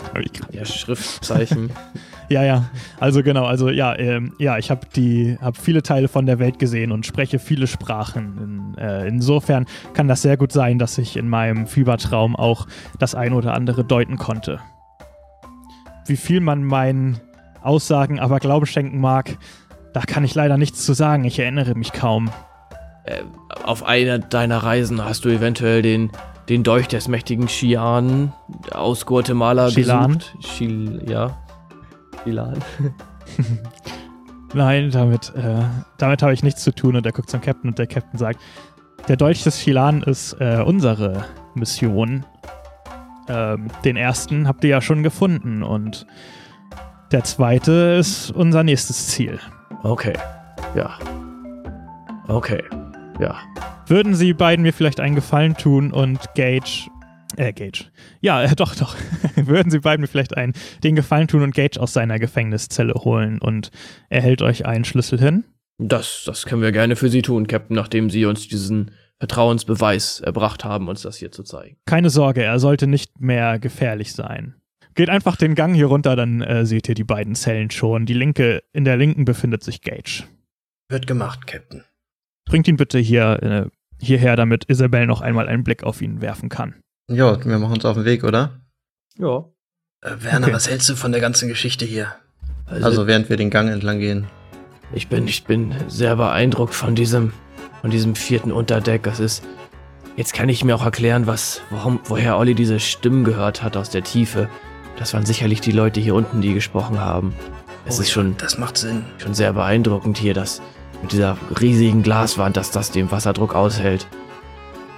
[0.53, 1.71] Ja, Schriftzeichen.
[2.29, 2.71] ja, ja.
[3.01, 6.59] Also genau, also ja, ähm, ja, ich habe die, habe viele Teile von der Welt
[6.59, 8.75] gesehen und spreche viele Sprachen.
[8.77, 12.67] In, äh, insofern kann das sehr gut sein, dass ich in meinem Fiebertraum auch
[12.99, 14.61] das ein oder andere deuten konnte.
[16.07, 17.21] Wie viel man meinen
[17.63, 19.39] Aussagen aber Glauben schenken mag,
[19.93, 21.25] da kann ich leider nichts zu sagen.
[21.25, 22.31] Ich erinnere mich kaum.
[23.07, 23.23] Äh,
[23.65, 26.11] auf einer deiner Reisen hast du eventuell den,
[26.49, 28.33] den Dolch des mächtigen Xian
[28.73, 30.19] aus Guatemala Chilan?
[30.19, 30.37] gesucht.
[30.41, 31.37] Chil ja.
[32.25, 32.59] Chilan.
[34.55, 35.63] Nein, damit, äh,
[35.99, 36.97] damit habe ich nichts zu tun.
[36.97, 38.41] Und er guckt zum Captain und der Captain sagt,
[39.09, 42.25] der Dolch des Chilan ist äh, unsere Mission.
[43.29, 46.07] Ähm, den ersten habt ihr ja schon gefunden und
[47.13, 49.39] der zweite ist unser nächstes Ziel.
[49.83, 50.15] Okay.
[50.75, 50.99] Ja.
[52.29, 52.63] Okay.
[53.19, 53.41] Ja.
[53.87, 56.89] Würden Sie beiden mir vielleicht einen Gefallen tun und Gage,
[57.37, 57.87] äh, Gage,
[58.21, 58.97] ja, äh, doch, doch,
[59.37, 60.53] würden Sie beiden mir vielleicht einen,
[60.83, 63.71] den Gefallen tun und Gage aus seiner Gefängniszelle holen und
[64.11, 65.45] er hält euch einen Schlüssel hin?
[65.79, 70.65] Das, das können wir gerne für Sie tun, Captain, nachdem Sie uns diesen Vertrauensbeweis erbracht
[70.65, 71.77] haben, uns das hier zu zeigen.
[71.87, 74.55] Keine Sorge, er sollte nicht mehr gefährlich sein.
[74.95, 78.07] Geht einfach den Gang hier runter, dann äh, seht ihr die beiden Zellen schon.
[78.07, 80.25] Die linke, in der linken befindet sich Gage.
[80.89, 81.85] Wird gemacht, Captain.
[82.47, 86.49] Bringt ihn bitte hier, äh, hierher, damit Isabel noch einmal einen Blick auf ihn werfen
[86.49, 86.75] kann.
[87.11, 88.61] Ja, wir machen uns auf den Weg, oder?
[89.19, 89.45] Ja.
[90.03, 90.55] Äh, Werner, Okay.
[90.55, 92.09] was hältst du von der ganzen Geschichte hier?
[92.67, 94.27] Also während wir den Gang entlang gehen.
[94.93, 97.33] Ich bin, ich bin sehr beeindruckt von diesem,
[97.81, 99.03] von diesem vierten Unterdeck.
[99.05, 99.45] Das ist.
[100.17, 103.91] Jetzt kann ich mir auch erklären, was, warum, woher Olli diese Stimmen gehört hat aus
[103.91, 104.49] der Tiefe.
[104.99, 107.35] Das waren sicherlich die Leute hier unten, die gesprochen haben.
[107.85, 109.05] Es Oh ist schon, Das macht Sinn.
[109.19, 110.63] schon sehr beeindruckend hier, dass
[111.03, 114.07] mit dieser riesigen Glaswand, dass das den Wasserdruck aushält.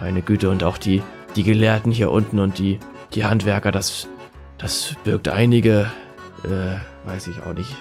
[0.00, 1.02] Meine Güte, und auch die,
[1.36, 2.78] die Gelehrten hier unten und die,
[3.14, 4.06] die Handwerker, das,
[4.58, 5.90] das birgt einige,
[6.44, 7.74] äh, weiß ich auch nicht,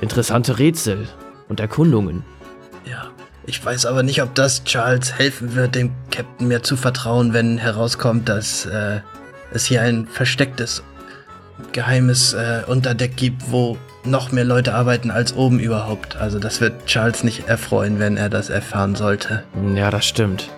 [0.00, 1.08] interessante Rätsel
[1.48, 2.24] und Erkundungen.
[2.84, 3.10] Ja.
[3.44, 7.58] Ich weiß aber nicht, ob das Charles helfen wird, dem Captain mir zu vertrauen, wenn
[7.58, 9.00] herauskommt, dass äh,
[9.52, 10.84] es hier ein verstecktes,
[11.72, 16.16] geheimes äh, Unterdeck gibt, wo noch mehr Leute arbeiten als oben überhaupt.
[16.16, 19.42] Also das wird Charles nicht erfreuen, wenn er das erfahren sollte.
[19.74, 20.50] Ja, das stimmt.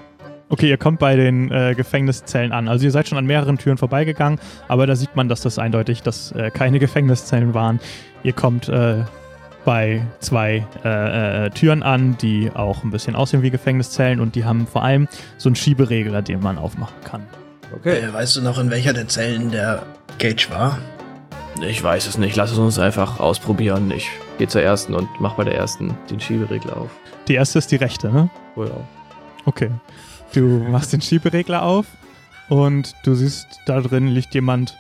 [0.49, 2.69] Okay, ihr kommt bei den äh, Gefängniszellen an.
[2.69, 6.03] Also ihr seid schon an mehreren Türen vorbeigegangen, aber da sieht man, dass das eindeutig,
[6.03, 7.81] dass äh, keine Gefängniszellen waren.
[8.23, 9.05] Ihr kommt äh,
[9.65, 14.45] bei zwei äh, äh, Türen an, die auch ein bisschen aussehen wie Gefängniszellen und die
[14.45, 17.27] haben vor allem so einen Schieberegler, den man aufmachen kann.
[17.75, 17.99] Okay.
[17.99, 19.83] Äh, weißt du noch, in welcher der Zellen der
[20.19, 20.79] Gage war?
[21.63, 22.37] Ich weiß es nicht.
[22.37, 23.91] Lass es uns einfach ausprobieren.
[23.91, 26.91] Ich gehe zur ersten und mach bei der ersten den Schieberegler auf.
[27.29, 28.29] Die erste ist die rechte, ne?
[28.57, 28.77] Oh ja.
[29.47, 29.71] Okay.
[30.33, 31.87] Du machst den Schieberegler auf
[32.49, 34.77] und du siehst, da drin liegt jemand.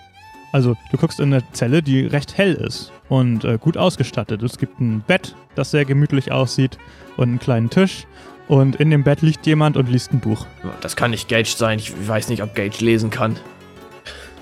[0.52, 4.42] Also, du guckst in eine Zelle, die recht hell ist und äh, gut ausgestattet.
[4.42, 6.78] Es gibt ein Bett, das sehr gemütlich aussieht
[7.16, 8.06] und einen kleinen Tisch.
[8.46, 10.46] Und in dem Bett liegt jemand und liest ein Buch.
[10.82, 11.78] Das kann nicht Gage sein.
[11.78, 13.37] Ich weiß nicht, ob Gage lesen kann.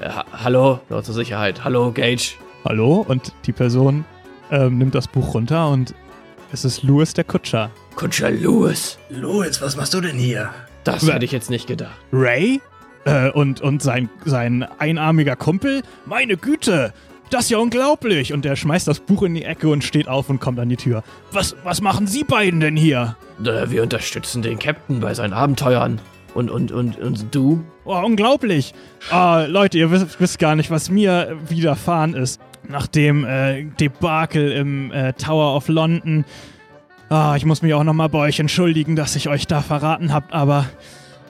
[0.02, 0.80] Äh, ha hallo?
[0.88, 1.64] Nur zur Sicherheit.
[1.64, 2.32] Hallo, Gage.
[2.64, 3.04] Hallo?
[3.08, 4.04] Und die Person
[4.50, 5.94] ähm, nimmt das Buch runter und
[6.52, 7.70] es ist Louis der Kutscher.
[7.96, 8.98] Kutscher Lewis.
[9.08, 10.50] Louis, was machst du denn hier?
[10.84, 11.96] Das hätte ich jetzt nicht gedacht.
[12.12, 12.60] Ray?
[13.04, 15.82] Äh, und und sein, sein einarmiger Kumpel?
[16.06, 16.92] Meine Güte!
[17.30, 18.32] Das ist ja unglaublich!
[18.32, 20.76] Und er schmeißt das Buch in die Ecke und steht auf und kommt an die
[20.76, 21.02] Tür.
[21.32, 23.16] Was, was machen Sie beiden denn hier?
[23.44, 26.00] Äh, Wir unterstützen den Captain bei seinen Abenteuern.
[26.34, 27.62] Und, und, und, und du?
[27.84, 28.74] Oh, unglaublich!
[29.10, 32.40] Ah, Leute, ihr wisst, wisst gar nicht, was mir widerfahren ist.
[32.68, 36.24] Nach dem äh, Debakel im äh, Tower of London.
[37.08, 40.32] Ah, ich muss mich auch nochmal bei euch entschuldigen, dass ich euch da verraten habt,
[40.32, 40.66] aber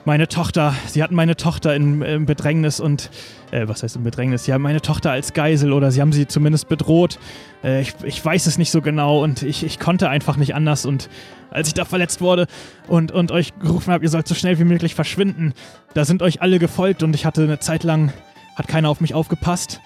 [0.05, 3.09] meine Tochter, sie hatten meine Tochter in, in Bedrängnis und,
[3.51, 4.45] äh, was heißt in Bedrängnis?
[4.45, 7.19] Sie haben meine Tochter als Geisel oder sie haben sie zumindest bedroht.
[7.63, 10.85] Äh, ich, ich weiß es nicht so genau und ich, ich konnte einfach nicht anders
[10.85, 11.09] und
[11.51, 12.47] als ich da verletzt wurde
[12.87, 15.53] und, und euch gerufen habe, ihr sollt so schnell wie möglich verschwinden,
[15.93, 18.11] da sind euch alle gefolgt und ich hatte eine Zeit lang,
[18.55, 19.79] hat keiner auf mich aufgepasst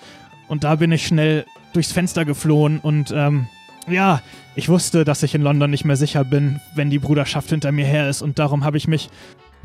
[0.48, 3.48] und da bin ich schnell durchs Fenster geflohen und, ähm,
[3.90, 4.22] ja,
[4.56, 7.86] ich wusste, dass ich in London nicht mehr sicher bin, wenn die Bruderschaft hinter mir
[7.86, 9.10] her ist und darum habe ich mich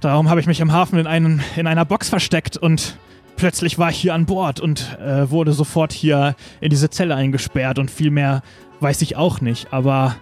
[0.03, 2.97] Darum habe ich mich im Hafen in, einen, in einer Box versteckt und
[3.37, 7.79] plötzlich war ich hier an Bord und äh, wurde sofort hier in diese Zelle eingesperrt
[7.79, 8.43] und viel mehr
[8.81, 9.73] weiß ich auch nicht.
[9.73, 10.17] Aber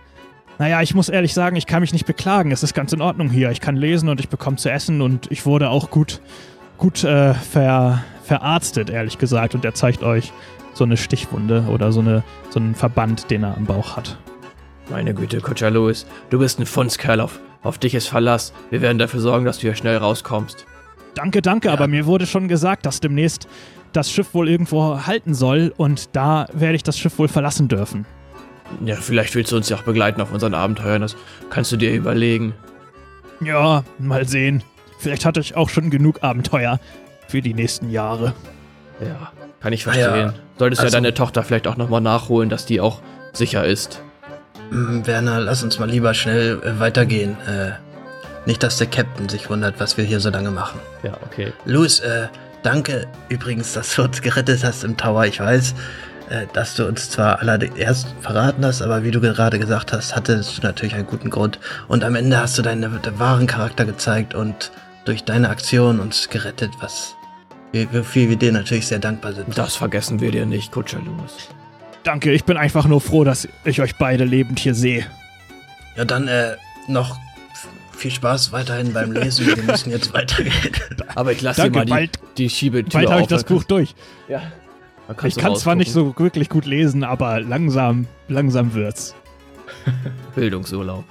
[0.58, 2.52] naja, ich muss ehrlich sagen, ich kann mich nicht beklagen.
[2.52, 3.50] Es ist ganz in Ordnung hier.
[3.52, 6.20] Ich kann lesen und ich bekomme zu essen und ich wurde auch gut,
[6.76, 9.54] gut äh, ver, verarztet, ehrlich gesagt.
[9.54, 10.30] Und er zeigt euch
[10.74, 14.18] so eine Stichwunde oder so, eine, so einen Verband, den er am Bauch hat.
[14.90, 16.04] Meine Güte, Kutscher Lewis.
[16.28, 17.30] Du bist ein Fundskerl.
[17.62, 18.52] Auf, dich ist Verlass.
[18.70, 20.66] Wir werden dafür sorgen, dass du hier schnell rauskommst.
[21.14, 23.48] Danke, danke, aber mir wurde schon gesagt, dass demnächst
[23.92, 28.06] das Schiff wohl irgendwo halten soll und da werde ich das Schiff wohl verlassen dürfen.
[28.84, 31.02] Ja, vielleicht willst du uns ja auch begleiten auf unseren Abenteuern.
[31.02, 31.16] Das
[31.50, 32.54] kannst du dir überlegen.
[33.40, 34.62] Ja, mal sehen.
[34.98, 36.78] Vielleicht hatte ich auch schon genug Abenteuer
[37.26, 38.34] für die nächsten Jahre.
[39.00, 40.32] Ja, kann ich Ah ja, verstehen.
[40.58, 43.00] Solltest also- ja deine Tochter vielleicht auch nochmal nachholen, dass die auch
[43.32, 44.02] sicher ist.
[44.70, 47.36] Werner, lass uns mal lieber schnell äh, weitergehen.
[47.46, 47.72] Äh,
[48.46, 50.80] nicht, dass der Captain sich wundert, was wir hier so lange machen.
[51.02, 51.52] Ja, okay.
[51.66, 52.28] Louis, äh,
[52.62, 55.26] danke übrigens, dass du uns gerettet hast im Tower.
[55.26, 55.74] Ich weiß,
[56.30, 60.56] äh, dass du uns zwar allererst verraten hast, aber wie du gerade gesagt hast, hattest
[60.58, 61.58] du natürlich einen guten Grund.
[61.88, 64.70] Und am Ende hast du deinen wahren Charakter gezeigt und
[65.04, 67.14] durch deine Aktion uns gerettet, was
[67.72, 69.56] wir- wofür wir dir natürlich sehr dankbar sind.
[69.56, 71.48] Das vergessen wir dir nicht, Kutscher Lewis.
[72.02, 75.06] Danke, ich bin einfach nur froh, dass ich euch beide lebend hier sehe.
[75.96, 76.56] Ja, dann äh,
[76.88, 77.18] noch
[77.96, 79.46] viel Spaß weiterhin beim Lesen.
[79.46, 80.52] Wir müssen jetzt weitergehen.
[81.14, 83.94] Aber ich lasse dir mal die, bald- die Schiebetür Bald habe ich das Buch durch.
[84.28, 89.14] kannst Ich kann zwar nicht so wirklich gut lesen, aber langsam, langsam wird's.
[90.34, 91.04] Bildungsurlaub.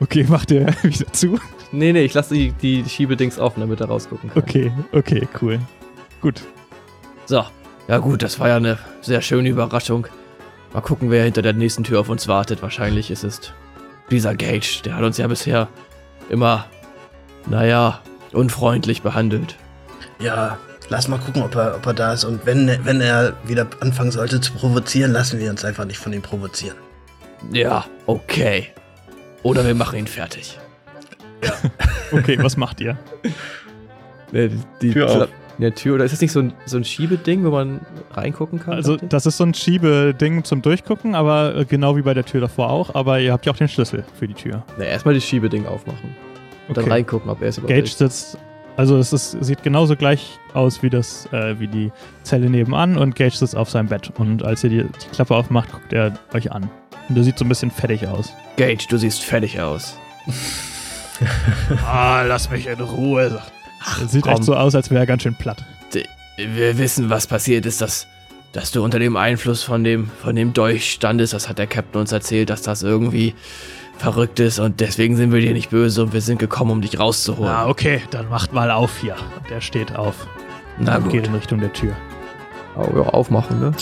[0.00, 1.38] Okay, macht er wieder zu?
[1.72, 4.42] Nee, nee, ich lasse die, die Schiebedings offen, damit er rausgucken kann.
[4.42, 5.58] Okay, okay, cool.
[6.20, 6.42] Gut.
[7.26, 7.44] So.
[7.88, 10.06] Ja gut, das war ja eine sehr schöne Überraschung.
[10.74, 12.60] Mal gucken, wer hinter der nächsten Tür auf uns wartet.
[12.60, 13.40] Wahrscheinlich ist es
[14.10, 14.82] dieser Gage.
[14.84, 15.68] Der hat uns ja bisher
[16.28, 16.66] immer,
[17.46, 19.56] naja, unfreundlich behandelt.
[20.18, 20.58] Ja,
[20.90, 22.24] lass mal gucken, ob er, ob er da ist.
[22.24, 26.12] Und wenn, wenn er wieder anfangen sollte zu provozieren, lassen wir uns einfach nicht von
[26.12, 26.76] ihm provozieren.
[27.52, 28.68] Ja, okay.
[29.42, 30.58] Oder wir machen ihn fertig.
[32.10, 32.96] Okay, was macht ihr?
[34.32, 35.28] Nee, die, die Tür auf.
[35.58, 37.80] Ja, Tür, oder ist das nicht so ein, so ein Schiebeding, wo man
[38.12, 38.74] reingucken kann?
[38.74, 42.40] Also, das ist so ein Schiebeding zum Durchgucken, aber äh, genau wie bei der Tür
[42.40, 42.94] davor auch.
[42.94, 44.62] Aber ihr habt ja auch den Schlüssel für die Tür.
[44.78, 46.14] nee, erstmal das Schiebeding aufmachen.
[46.68, 46.92] Und dann Okay.
[46.92, 48.38] reingucken, ob er es überhaupt Gage sitzt,
[48.76, 51.90] also es ist, sieht genauso gleich aus wie das, äh, wie die
[52.22, 54.12] Zelle nebenan und Gage sitzt auf seinem Bett.
[54.16, 56.70] Und als ihr die, die Klappe aufmacht, guckt er euch an.
[57.08, 58.32] Und der sieht so ein bisschen fettig aus.
[58.56, 59.96] Gage, du siehst fertig aus.
[61.84, 63.52] Ah, lass mich in Ruhe, sagt
[64.00, 64.32] Er sieht komm.
[64.32, 65.64] echt so aus, als wäre er ganz schön platt.
[66.36, 68.06] Wir wissen, was passiert ist, dass,
[68.52, 71.32] dass du unter dem Einfluss von dem, von dem Dolch standest.
[71.32, 73.34] Das hat der Captain uns erzählt, dass das irgendwie
[73.98, 77.00] verrückt ist und deswegen sind wir dir nicht böse und wir sind gekommen, um dich
[77.00, 77.52] rauszuholen.
[77.52, 79.16] Ah, okay, dann macht mal auf hier.
[79.36, 80.28] Und er steht auf
[80.78, 81.12] Na und gut.
[81.12, 81.96] geht in Richtung der Tür.
[82.76, 83.72] Oh, ja, aufmachen, ne?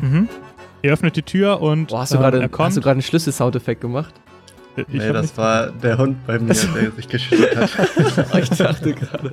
[0.00, 0.28] Mhm.
[0.82, 4.12] Ihr öffnet die Tür und Boah, hast du ähm, hast du gerade einen Schlüssel-Soundeffekt gemacht?
[4.76, 7.70] Ich Nee, das nicht- war der Hund bei mir, der sich geschüttelt hat.
[8.42, 9.32] ich dachte gerade.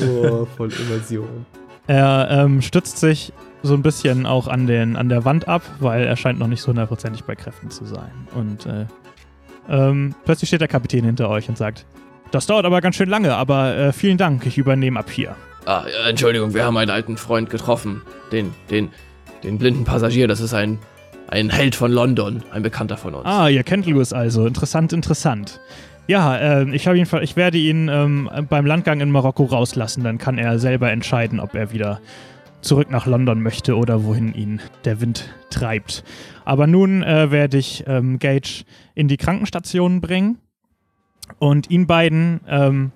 [0.00, 1.46] Boah, voll Immersion.
[1.86, 3.32] Er ähm, stützt sich
[3.62, 6.60] so ein bisschen auch an, den, an der Wand ab, weil er scheint noch nicht
[6.62, 8.10] so hundertprozentig bei Kräften zu sein.
[8.34, 8.86] Und äh,
[9.68, 11.86] ähm, plötzlich steht der Kapitän hinter euch und sagt,
[12.30, 15.36] das dauert aber ganz schön lange, aber äh, vielen Dank, ich übernehme ab hier.
[15.66, 18.02] Ah, Entschuldigung, wir haben einen alten Freund getroffen.
[18.32, 18.90] Den, den,
[19.42, 20.78] den blinden Passagier, das ist ein,
[21.28, 23.26] ein Held von London, ein Bekannter von uns.
[23.26, 24.46] Ah, ihr kennt Louis also.
[24.46, 25.60] Interessant, interessant.
[26.06, 30.04] Ja, ähm, ich, ihn, ich werde ihn ähm, beim Landgang in Marokko rauslassen.
[30.04, 32.00] Dann kann er selber entscheiden, ob er wieder
[32.60, 36.04] zurück nach London möchte oder wohin ihn der Wind treibt.
[36.44, 38.64] Aber nun äh, werde ich ähm, Gage
[38.94, 40.38] in die Krankenstation bringen.
[41.38, 42.92] Und ihn beiden ähm,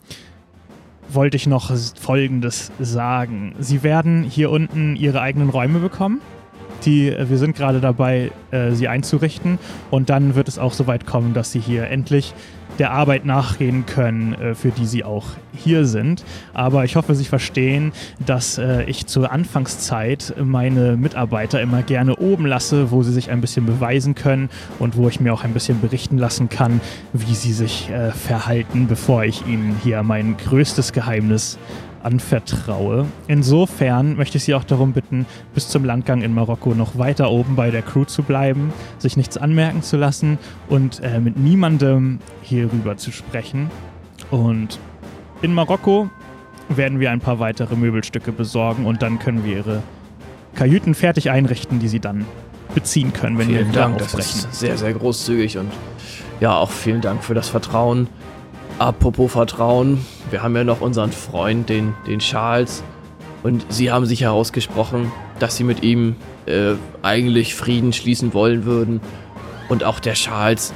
[1.09, 3.55] wollte ich noch Folgendes sagen.
[3.59, 6.20] Sie werden hier unten ihre eigenen Räume bekommen.
[6.85, 9.59] Die, äh, wir sind gerade dabei, äh, sie einzurichten.
[9.91, 12.35] Und dann wird es auch so weit kommen, dass sie hier endlich
[12.79, 16.24] der Arbeit nachgehen können, äh, für die sie auch hier sind.
[16.55, 17.93] Aber ich hoffe, Sie verstehen,
[18.24, 23.41] dass äh, ich zur Anfangszeit meine Mitarbeiter immer gerne oben lasse, wo sie sich ein
[23.41, 26.81] bisschen beweisen können und wo ich mir auch ein bisschen berichten lassen kann,
[27.12, 31.59] wie sie sich äh, verhalten, bevor ich ihnen hier mein größtes Geheimnis
[32.03, 33.07] anvertraue.
[33.26, 37.57] Insofern möchte ich Sie auch darum bitten, bis zum Landgang in Marokko noch weiter oben
[37.57, 40.38] bei der Crew zu bleiben, sich nichts anmerken zu lassen
[40.68, 43.70] und äh, mit niemandem hierüber zu sprechen.
[44.30, 44.78] Und
[45.42, 46.11] in Marokko
[46.68, 49.82] werden wir ein paar weitere Möbelstücke besorgen und dann können wir Ihre
[50.55, 52.24] Kajüten fertig einrichten, die Sie dann
[52.74, 54.51] beziehen können, wenn wir vielen wieder Dank, das aufbrechen.
[54.51, 55.70] ist sehr, sehr großzügig und
[56.40, 58.09] ja, auch vielen Dank für das Vertrauen.
[58.78, 62.83] Apropos Vertrauen, wir haben ja noch unseren Freund, den, den Charles,
[63.43, 66.16] und Sie haben sich herausgesprochen, dass Sie mit ihm
[66.47, 69.01] äh, eigentlich Frieden schließen wollen würden.
[69.68, 70.72] Und auch der Charles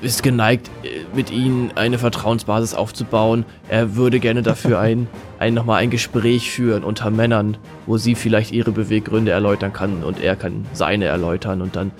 [0.00, 3.44] äh, ist geneigt, äh, mit Ihnen eine Vertrauensbasis aufzubauen.
[3.68, 5.08] Er würde gerne dafür ein,
[5.38, 7.56] ein nochmal ein Gespräch führen unter Männern,
[7.86, 11.62] wo sie vielleicht ihre Beweggründe erläutern kann und er kann seine erläutern.
[11.62, 11.90] Und dann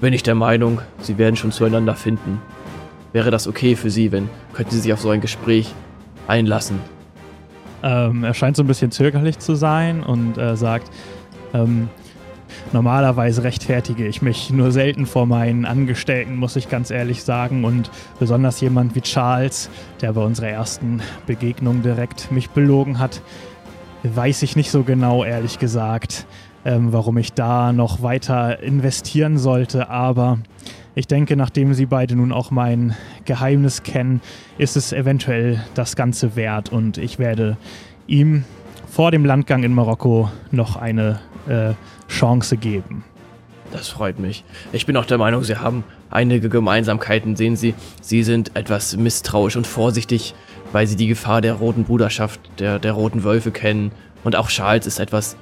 [0.00, 2.40] bin ich der Meinung, sie werden schon zueinander finden.
[3.12, 5.72] Wäre das okay für Sie, wenn könnten Sie sich auf so ein Gespräch
[6.26, 6.80] einlassen?
[7.82, 10.90] Ähm, er scheint so ein bisschen zögerlich zu sein und äh, sagt,
[11.52, 11.88] ähm,
[12.72, 17.64] normalerweise rechtfertige ich mich nur selten vor meinen Angestellten, muss ich ganz ehrlich sagen.
[17.64, 19.70] Und besonders jemand wie Charles,
[20.00, 23.20] der bei unserer ersten Begegnung direkt mich belogen hat,
[24.02, 26.26] weiß ich nicht so genau, ehrlich gesagt,
[26.64, 29.90] ähm, warum ich da noch weiter investieren sollte.
[29.90, 30.38] Aber
[30.94, 34.20] ich denke, nachdem Sie beide nun auch mein Geheimnis kennen,
[34.58, 37.56] ist es eventuell das Ganze wert und ich werde
[38.06, 38.44] ihm
[38.88, 41.72] vor dem Landgang in Marokko noch eine äh,
[42.08, 43.04] Chance geben.
[43.72, 44.44] Das freut mich.
[44.72, 47.34] Ich bin auch der Meinung, Sie haben einige Gemeinsamkeiten.
[47.34, 50.34] Sehen Sie, Sie sind etwas misstrauisch und vorsichtig,
[50.70, 53.90] weil Sie die Gefahr der roten Bruderschaft, der, der roten Wölfe kennen.
[54.22, 55.36] Und auch Charles ist etwas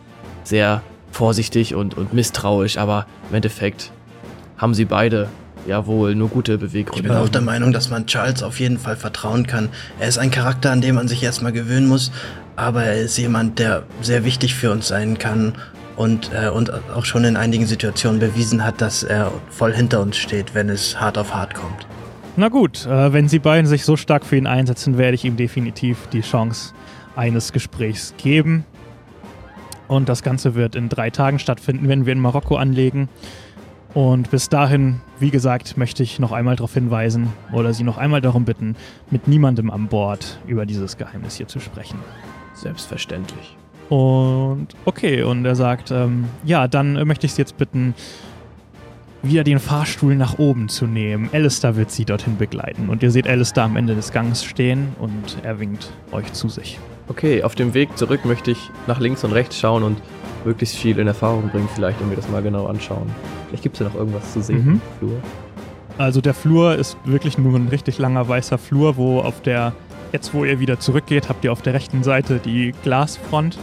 [0.44, 0.80] sehr
[1.10, 3.92] vorsichtig und, und misstrauisch, aber im Endeffekt
[4.56, 5.28] haben Sie beide
[5.66, 7.08] ja wohl nur gute Ich Beweggründe.
[7.08, 9.68] bin auch der Meinung, dass man Charles auf jeden Fall vertrauen kann.
[10.00, 12.10] Er ist ein Charakter, an dem man sich erstmal gewöhnen muss,
[12.56, 15.54] aber er ist jemand, der sehr wichtig für uns sein kann
[15.96, 20.16] und, äh, und auch schon in einigen Situationen bewiesen hat, dass er voll hinter uns
[20.16, 21.86] steht, wenn es hart auf hart kommt.
[22.36, 25.36] Na gut, äh, wenn Sie beiden sich so stark für ihn einsetzen, werde ich ihm
[25.36, 26.72] definitiv die Chance
[27.14, 28.64] eines Gesprächs geben.
[29.86, 33.10] Und das Ganze wird in drei Tagen stattfinden, wenn wir in Marokko anlegen.
[33.94, 38.22] Und bis dahin, wie gesagt, möchte ich noch einmal darauf hinweisen oder Sie noch einmal
[38.22, 38.74] darum bitten,
[39.10, 41.98] mit niemandem an Bord über dieses Geheimnis hier zu sprechen.
[42.54, 43.56] Selbstverständlich.
[43.90, 47.94] Und okay, und er sagt, ähm, ja, dann möchte ich Sie jetzt bitten,
[49.22, 51.28] wieder den Fahrstuhl nach oben zu nehmen.
[51.32, 52.88] Alistair wird Sie dorthin begleiten.
[52.88, 56.78] Und ihr seht Alistair am Ende des Gangs stehen und er winkt euch zu sich.
[57.12, 59.98] Okay, auf dem Weg zurück möchte ich nach links und rechts schauen und
[60.46, 63.10] möglichst viel in Erfahrung bringen, vielleicht, und mir das mal genau anschauen.
[63.48, 64.72] Vielleicht gibt es ja noch irgendwas zu sehen Mhm.
[64.72, 65.20] im Flur.
[65.98, 69.74] Also der Flur ist wirklich nur ein richtig langer weißer Flur, wo auf der,
[70.12, 73.58] jetzt wo ihr wieder zurückgeht, habt ihr auf der rechten Seite die Glasfront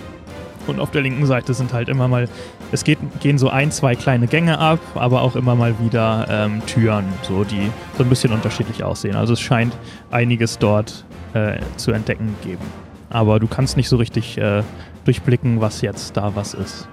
[0.68, 2.30] und auf der linken Seite sind halt immer mal,
[2.72, 6.62] es geht, gehen so ein, zwei kleine Gänge ab, aber auch immer mal wieder ähm,
[6.68, 9.16] Türen, so die so ein bisschen unterschiedlich aussehen.
[9.16, 9.76] Also es scheint
[10.12, 12.62] einiges dort äh, zu entdecken geben.
[13.10, 14.64] Aber du kannst nicht so richtig äh,
[15.06, 16.88] durchblicken, was jetzt da was ist.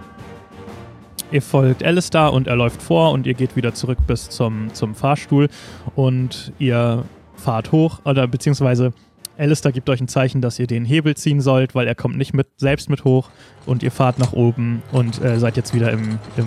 [1.33, 4.95] Ihr folgt Alistair und er läuft vor und ihr geht wieder zurück bis zum, zum
[4.95, 5.49] Fahrstuhl
[5.97, 7.05] und ihr
[7.35, 8.93] fahrt hoch oder beziehungsweise
[9.37, 12.33] Alistair gibt euch ein Zeichen, dass ihr den Hebel ziehen sollt, weil er kommt nicht
[12.33, 13.29] mit, selbst mit hoch
[13.67, 16.47] und ihr fahrt nach oben und äh, seid jetzt wieder im, im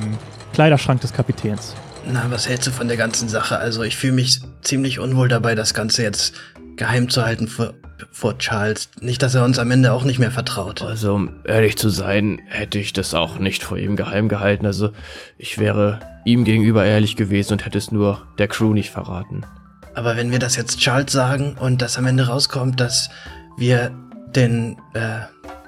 [0.53, 1.75] Kleiderschrank des Kapitäns.
[2.11, 3.57] Na, was hältst du von der ganzen Sache?
[3.57, 6.33] Also ich fühle mich ziemlich unwohl dabei, das Ganze jetzt
[6.77, 7.73] geheim zu halten vor,
[8.11, 8.89] vor Charles.
[9.01, 10.81] Nicht, dass er uns am Ende auch nicht mehr vertraut.
[10.81, 14.65] Also, um ehrlich zu sein, hätte ich das auch nicht vor ihm geheim gehalten.
[14.65, 14.91] Also,
[15.37, 19.45] ich wäre ihm gegenüber ehrlich gewesen und hätte es nur der Crew nicht verraten.
[19.95, 23.09] Aber wenn wir das jetzt Charles sagen und das am Ende rauskommt, dass
[23.57, 23.91] wir
[24.35, 25.19] den, äh,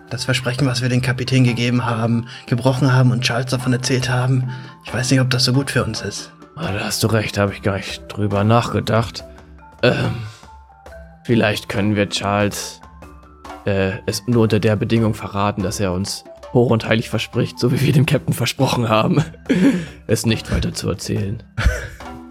[0.10, 4.50] das Versprechen, was wir den Kapitän gegeben haben, gebrochen haben und Charles davon erzählt haben,
[4.86, 6.32] ich weiß nicht, ob das so gut für uns ist.
[6.56, 9.24] Ah, da hast du recht, habe ich gar nicht drüber nachgedacht.
[9.84, 10.14] Ähm,
[11.24, 12.82] vielleicht können wir Charles
[13.66, 17.72] äh, es nur unter der Bedingung verraten, dass er uns hoch und heilig verspricht, so
[17.72, 19.24] wie wir dem Captain versprochen haben,
[20.08, 21.44] es nicht weiter zu erzählen.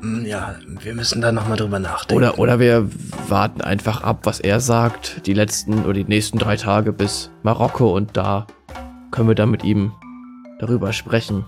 [0.01, 2.23] Hm, Ja, wir müssen da nochmal drüber nachdenken.
[2.23, 2.89] Oder, oder wir
[3.29, 7.95] warten einfach ab, was er sagt, die letzten oder die nächsten drei Tage bis Marokko
[7.97, 8.47] und da
[9.11, 9.93] können wir dann mit ihm
[10.59, 11.45] darüber sprechen.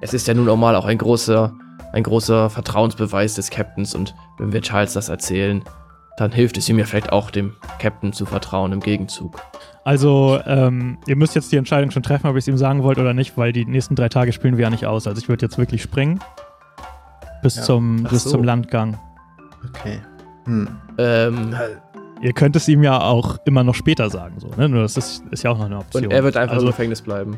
[0.00, 1.54] Es ist ja nun auch mal auch ein großer,
[1.92, 5.62] ein großer Vertrauensbeweis des Captains und wenn wir Charles das erzählen,
[6.16, 9.40] dann hilft es ihm ja vielleicht auch dem Captain zu vertrauen im Gegenzug.
[9.84, 12.98] Also, ähm, ihr müsst jetzt die Entscheidung schon treffen, ob ihr es ihm sagen wollt
[12.98, 15.06] oder nicht, weil die nächsten drei Tage spielen wir ja nicht aus.
[15.06, 16.20] Also ich würde jetzt wirklich springen.
[17.42, 17.62] Bis, Ja.
[17.62, 18.30] zum, Ach bis so.
[18.30, 18.98] zum Landgang.
[19.68, 20.00] Okay.
[20.44, 20.68] Hm.
[20.98, 21.54] Ähm,
[22.20, 24.68] Ihr könnt es ihm ja auch immer noch später sagen, so, ne?
[24.68, 26.04] Nur das ist, ist ja auch noch eine Option.
[26.04, 27.36] und er wird einfach also, im Gefängnis bleiben.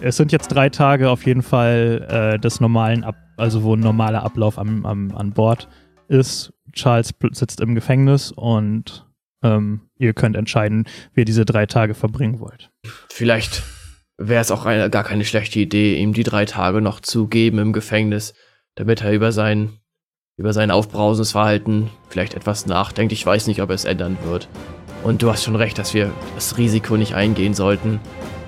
[0.00, 3.80] Es sind jetzt drei Tage auf jeden Fall äh, des normalen Ab also wo ein
[3.80, 5.68] normaler Ablauf am, am, an Bord
[6.08, 6.53] ist.
[6.74, 9.06] Charles sitzt im Gefängnis und
[9.42, 12.70] ähm, ihr könnt entscheiden, wie ihr diese drei Tage verbringen wollt.
[13.10, 13.62] Vielleicht
[14.16, 17.58] wäre es auch eine, gar keine schlechte Idee, ihm die drei Tage noch zu geben
[17.58, 18.34] im Gefängnis,
[18.74, 19.78] damit er über sein,
[20.36, 23.12] über sein aufbrausendes Verhalten vielleicht etwas nachdenkt.
[23.12, 24.48] Ich weiß nicht, ob er es ändern wird.
[25.02, 28.00] Und du hast schon recht, dass wir das Risiko nicht eingehen sollten,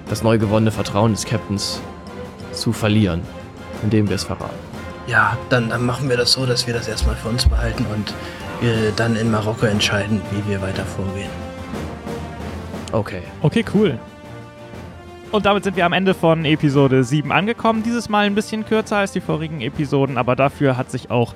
[0.09, 1.81] das neu gewonnene Vertrauen des Captains
[2.53, 3.21] zu verlieren,
[3.83, 4.66] indem wir es verraten.
[5.07, 8.13] Ja, dann, dann machen wir das so, dass wir das erstmal für uns behalten und
[8.61, 11.31] wir dann in Marokko entscheiden, wie wir weiter vorgehen.
[12.93, 13.23] Okay.
[13.43, 13.99] Okay, cool.
[15.33, 17.83] Und damit sind wir am Ende von Episode 7 angekommen.
[17.83, 21.35] Dieses Mal ein bisschen kürzer als die vorigen Episoden, aber dafür hat sich auch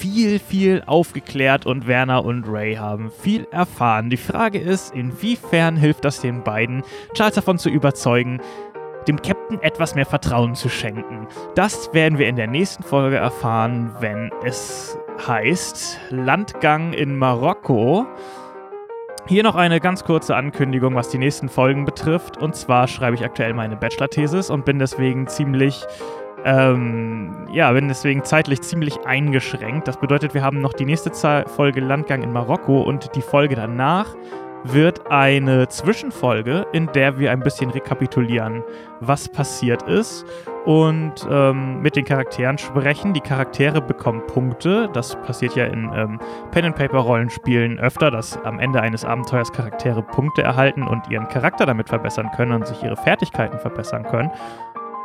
[0.00, 4.08] viel, viel aufgeklärt und Werner und Ray haben viel erfahren.
[4.08, 6.82] Die Frage ist, inwiefern hilft das den beiden,
[7.12, 8.40] Charles davon zu überzeugen,
[9.06, 11.26] dem Captain etwas mehr Vertrauen zu schenken.
[11.54, 18.06] Das werden wir in der nächsten Folge erfahren, wenn es heißt Landgang in Marokko.
[19.26, 22.38] Hier noch eine ganz kurze Ankündigung, was die nächsten Folgen betrifft.
[22.38, 25.84] Und zwar schreibe ich aktuell meine Bachelor-Thesis und bin deswegen ziemlich,
[26.44, 29.86] ähm, ja, bin deswegen zeitlich ziemlich eingeschränkt.
[29.86, 31.12] Das bedeutet, wir haben noch die nächste
[31.46, 34.16] Folge Landgang in Marokko und die Folge danach
[34.64, 38.62] wird eine Zwischenfolge, in der wir ein bisschen rekapitulieren,
[39.00, 40.26] was passiert ist
[40.64, 43.14] und ähm, mit den Charakteren sprechen.
[43.14, 44.90] Die Charaktere bekommen Punkte.
[44.92, 50.82] Das passiert ja in ähm, Pen-and-Paper-Rollenspielen öfter, dass am Ende eines Abenteuers Charaktere Punkte erhalten
[50.82, 54.30] und ihren Charakter damit verbessern können und sich ihre Fertigkeiten verbessern können.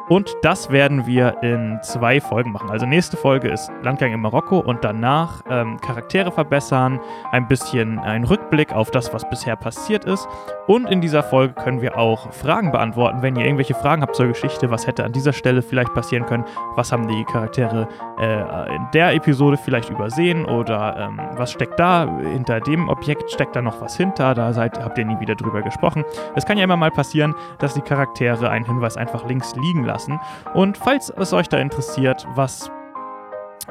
[0.07, 2.69] Und das werden wir in zwei Folgen machen.
[2.69, 6.99] Also nächste Folge ist Landgang in Marokko und danach ähm, Charaktere verbessern,
[7.31, 10.27] ein bisschen ein Rückblick auf das, was bisher passiert ist.
[10.67, 13.23] Und in dieser Folge können wir auch Fragen beantworten.
[13.23, 16.45] Wenn ihr irgendwelche Fragen habt zur Geschichte, was hätte an dieser Stelle vielleicht passieren können,
[16.75, 17.87] was haben die Charaktere
[18.19, 23.55] äh, in der Episode vielleicht übersehen oder ähm, was steckt da hinter dem Objekt, steckt
[23.55, 26.03] da noch was hinter, da seid, habt ihr nie wieder drüber gesprochen.
[26.35, 29.94] Es kann ja immer mal passieren, dass die Charaktere einen Hinweis einfach links liegen lassen
[29.95, 30.19] lassen.
[30.53, 32.69] Und falls es euch da interessiert, was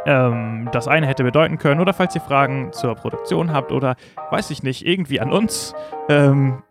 [0.07, 3.97] ähm, das eine hätte bedeuten können, oder falls ihr Fragen zur Produktion habt oder
[4.31, 5.75] weiß ich nicht, irgendwie an uns,
[6.09, 6.63] ähm,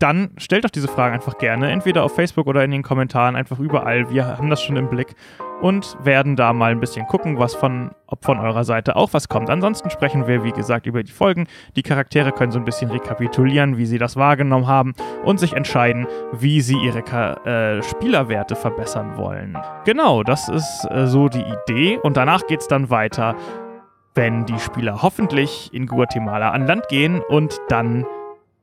[0.00, 3.58] dann stellt doch diese Fragen einfach gerne, entweder auf Facebook oder in den Kommentaren, einfach
[3.58, 4.10] überall.
[4.10, 5.14] Wir haben das schon im Blick
[5.60, 9.28] und werden da mal ein bisschen gucken, was von, ob von eurer Seite auch was
[9.28, 9.50] kommt.
[9.50, 11.46] Ansonsten sprechen wir, wie gesagt, über die Folgen.
[11.76, 16.06] Die Charaktere können so ein bisschen rekapitulieren, wie sie das wahrgenommen haben und sich entscheiden,
[16.32, 17.00] wie sie ihre
[17.44, 19.58] äh, Spielerwerte verbessern wollen.
[19.84, 23.36] Genau, das ist äh, so die Idee und danach geht es dann weiter,
[24.14, 28.06] wenn die Spieler hoffentlich in Guatemala an Land gehen und dann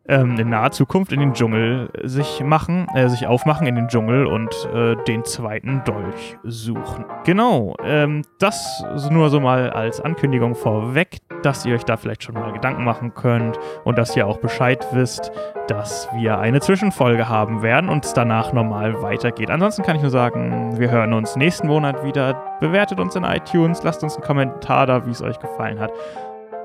[0.08, 4.26] ähm, in naher Zukunft in den Dschungel sich machen, äh, sich aufmachen in den Dschungel
[4.26, 7.06] und äh, den zweiten Dolch suchen.
[7.26, 12.36] Genau, ähm, das nur so mal als Ankündigung vorweg, dass ihr euch da vielleicht schon
[12.36, 15.32] mal Gedanken machen könnt und dass ihr auch Bescheid wisst,
[15.68, 19.50] dass wir eine Zwischenfolge haben werden und es danach normal weitergeht.
[19.50, 22.58] Ansonsten kann ich nur sagen, wir hören uns nächsten Monat wieder.
[22.60, 25.92] Bewertet uns in iTunes, lasst uns einen Kommentar da, wie es euch gefallen hat.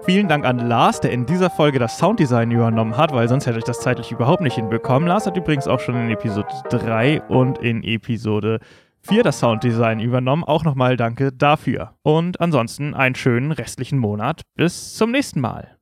[0.05, 3.59] Vielen Dank an Lars, der in dieser Folge das Sounddesign übernommen hat, weil sonst hätte
[3.59, 5.07] ich das zeitlich überhaupt nicht hinbekommen.
[5.09, 8.59] Lars hat übrigens auch schon in Episode 3 und in Episode
[9.03, 10.43] 4 das Sounddesign übernommen.
[10.43, 11.95] Auch nochmal danke dafür.
[12.03, 14.43] Und ansonsten einen schönen restlichen Monat.
[14.57, 15.79] Bis zum nächsten Mal.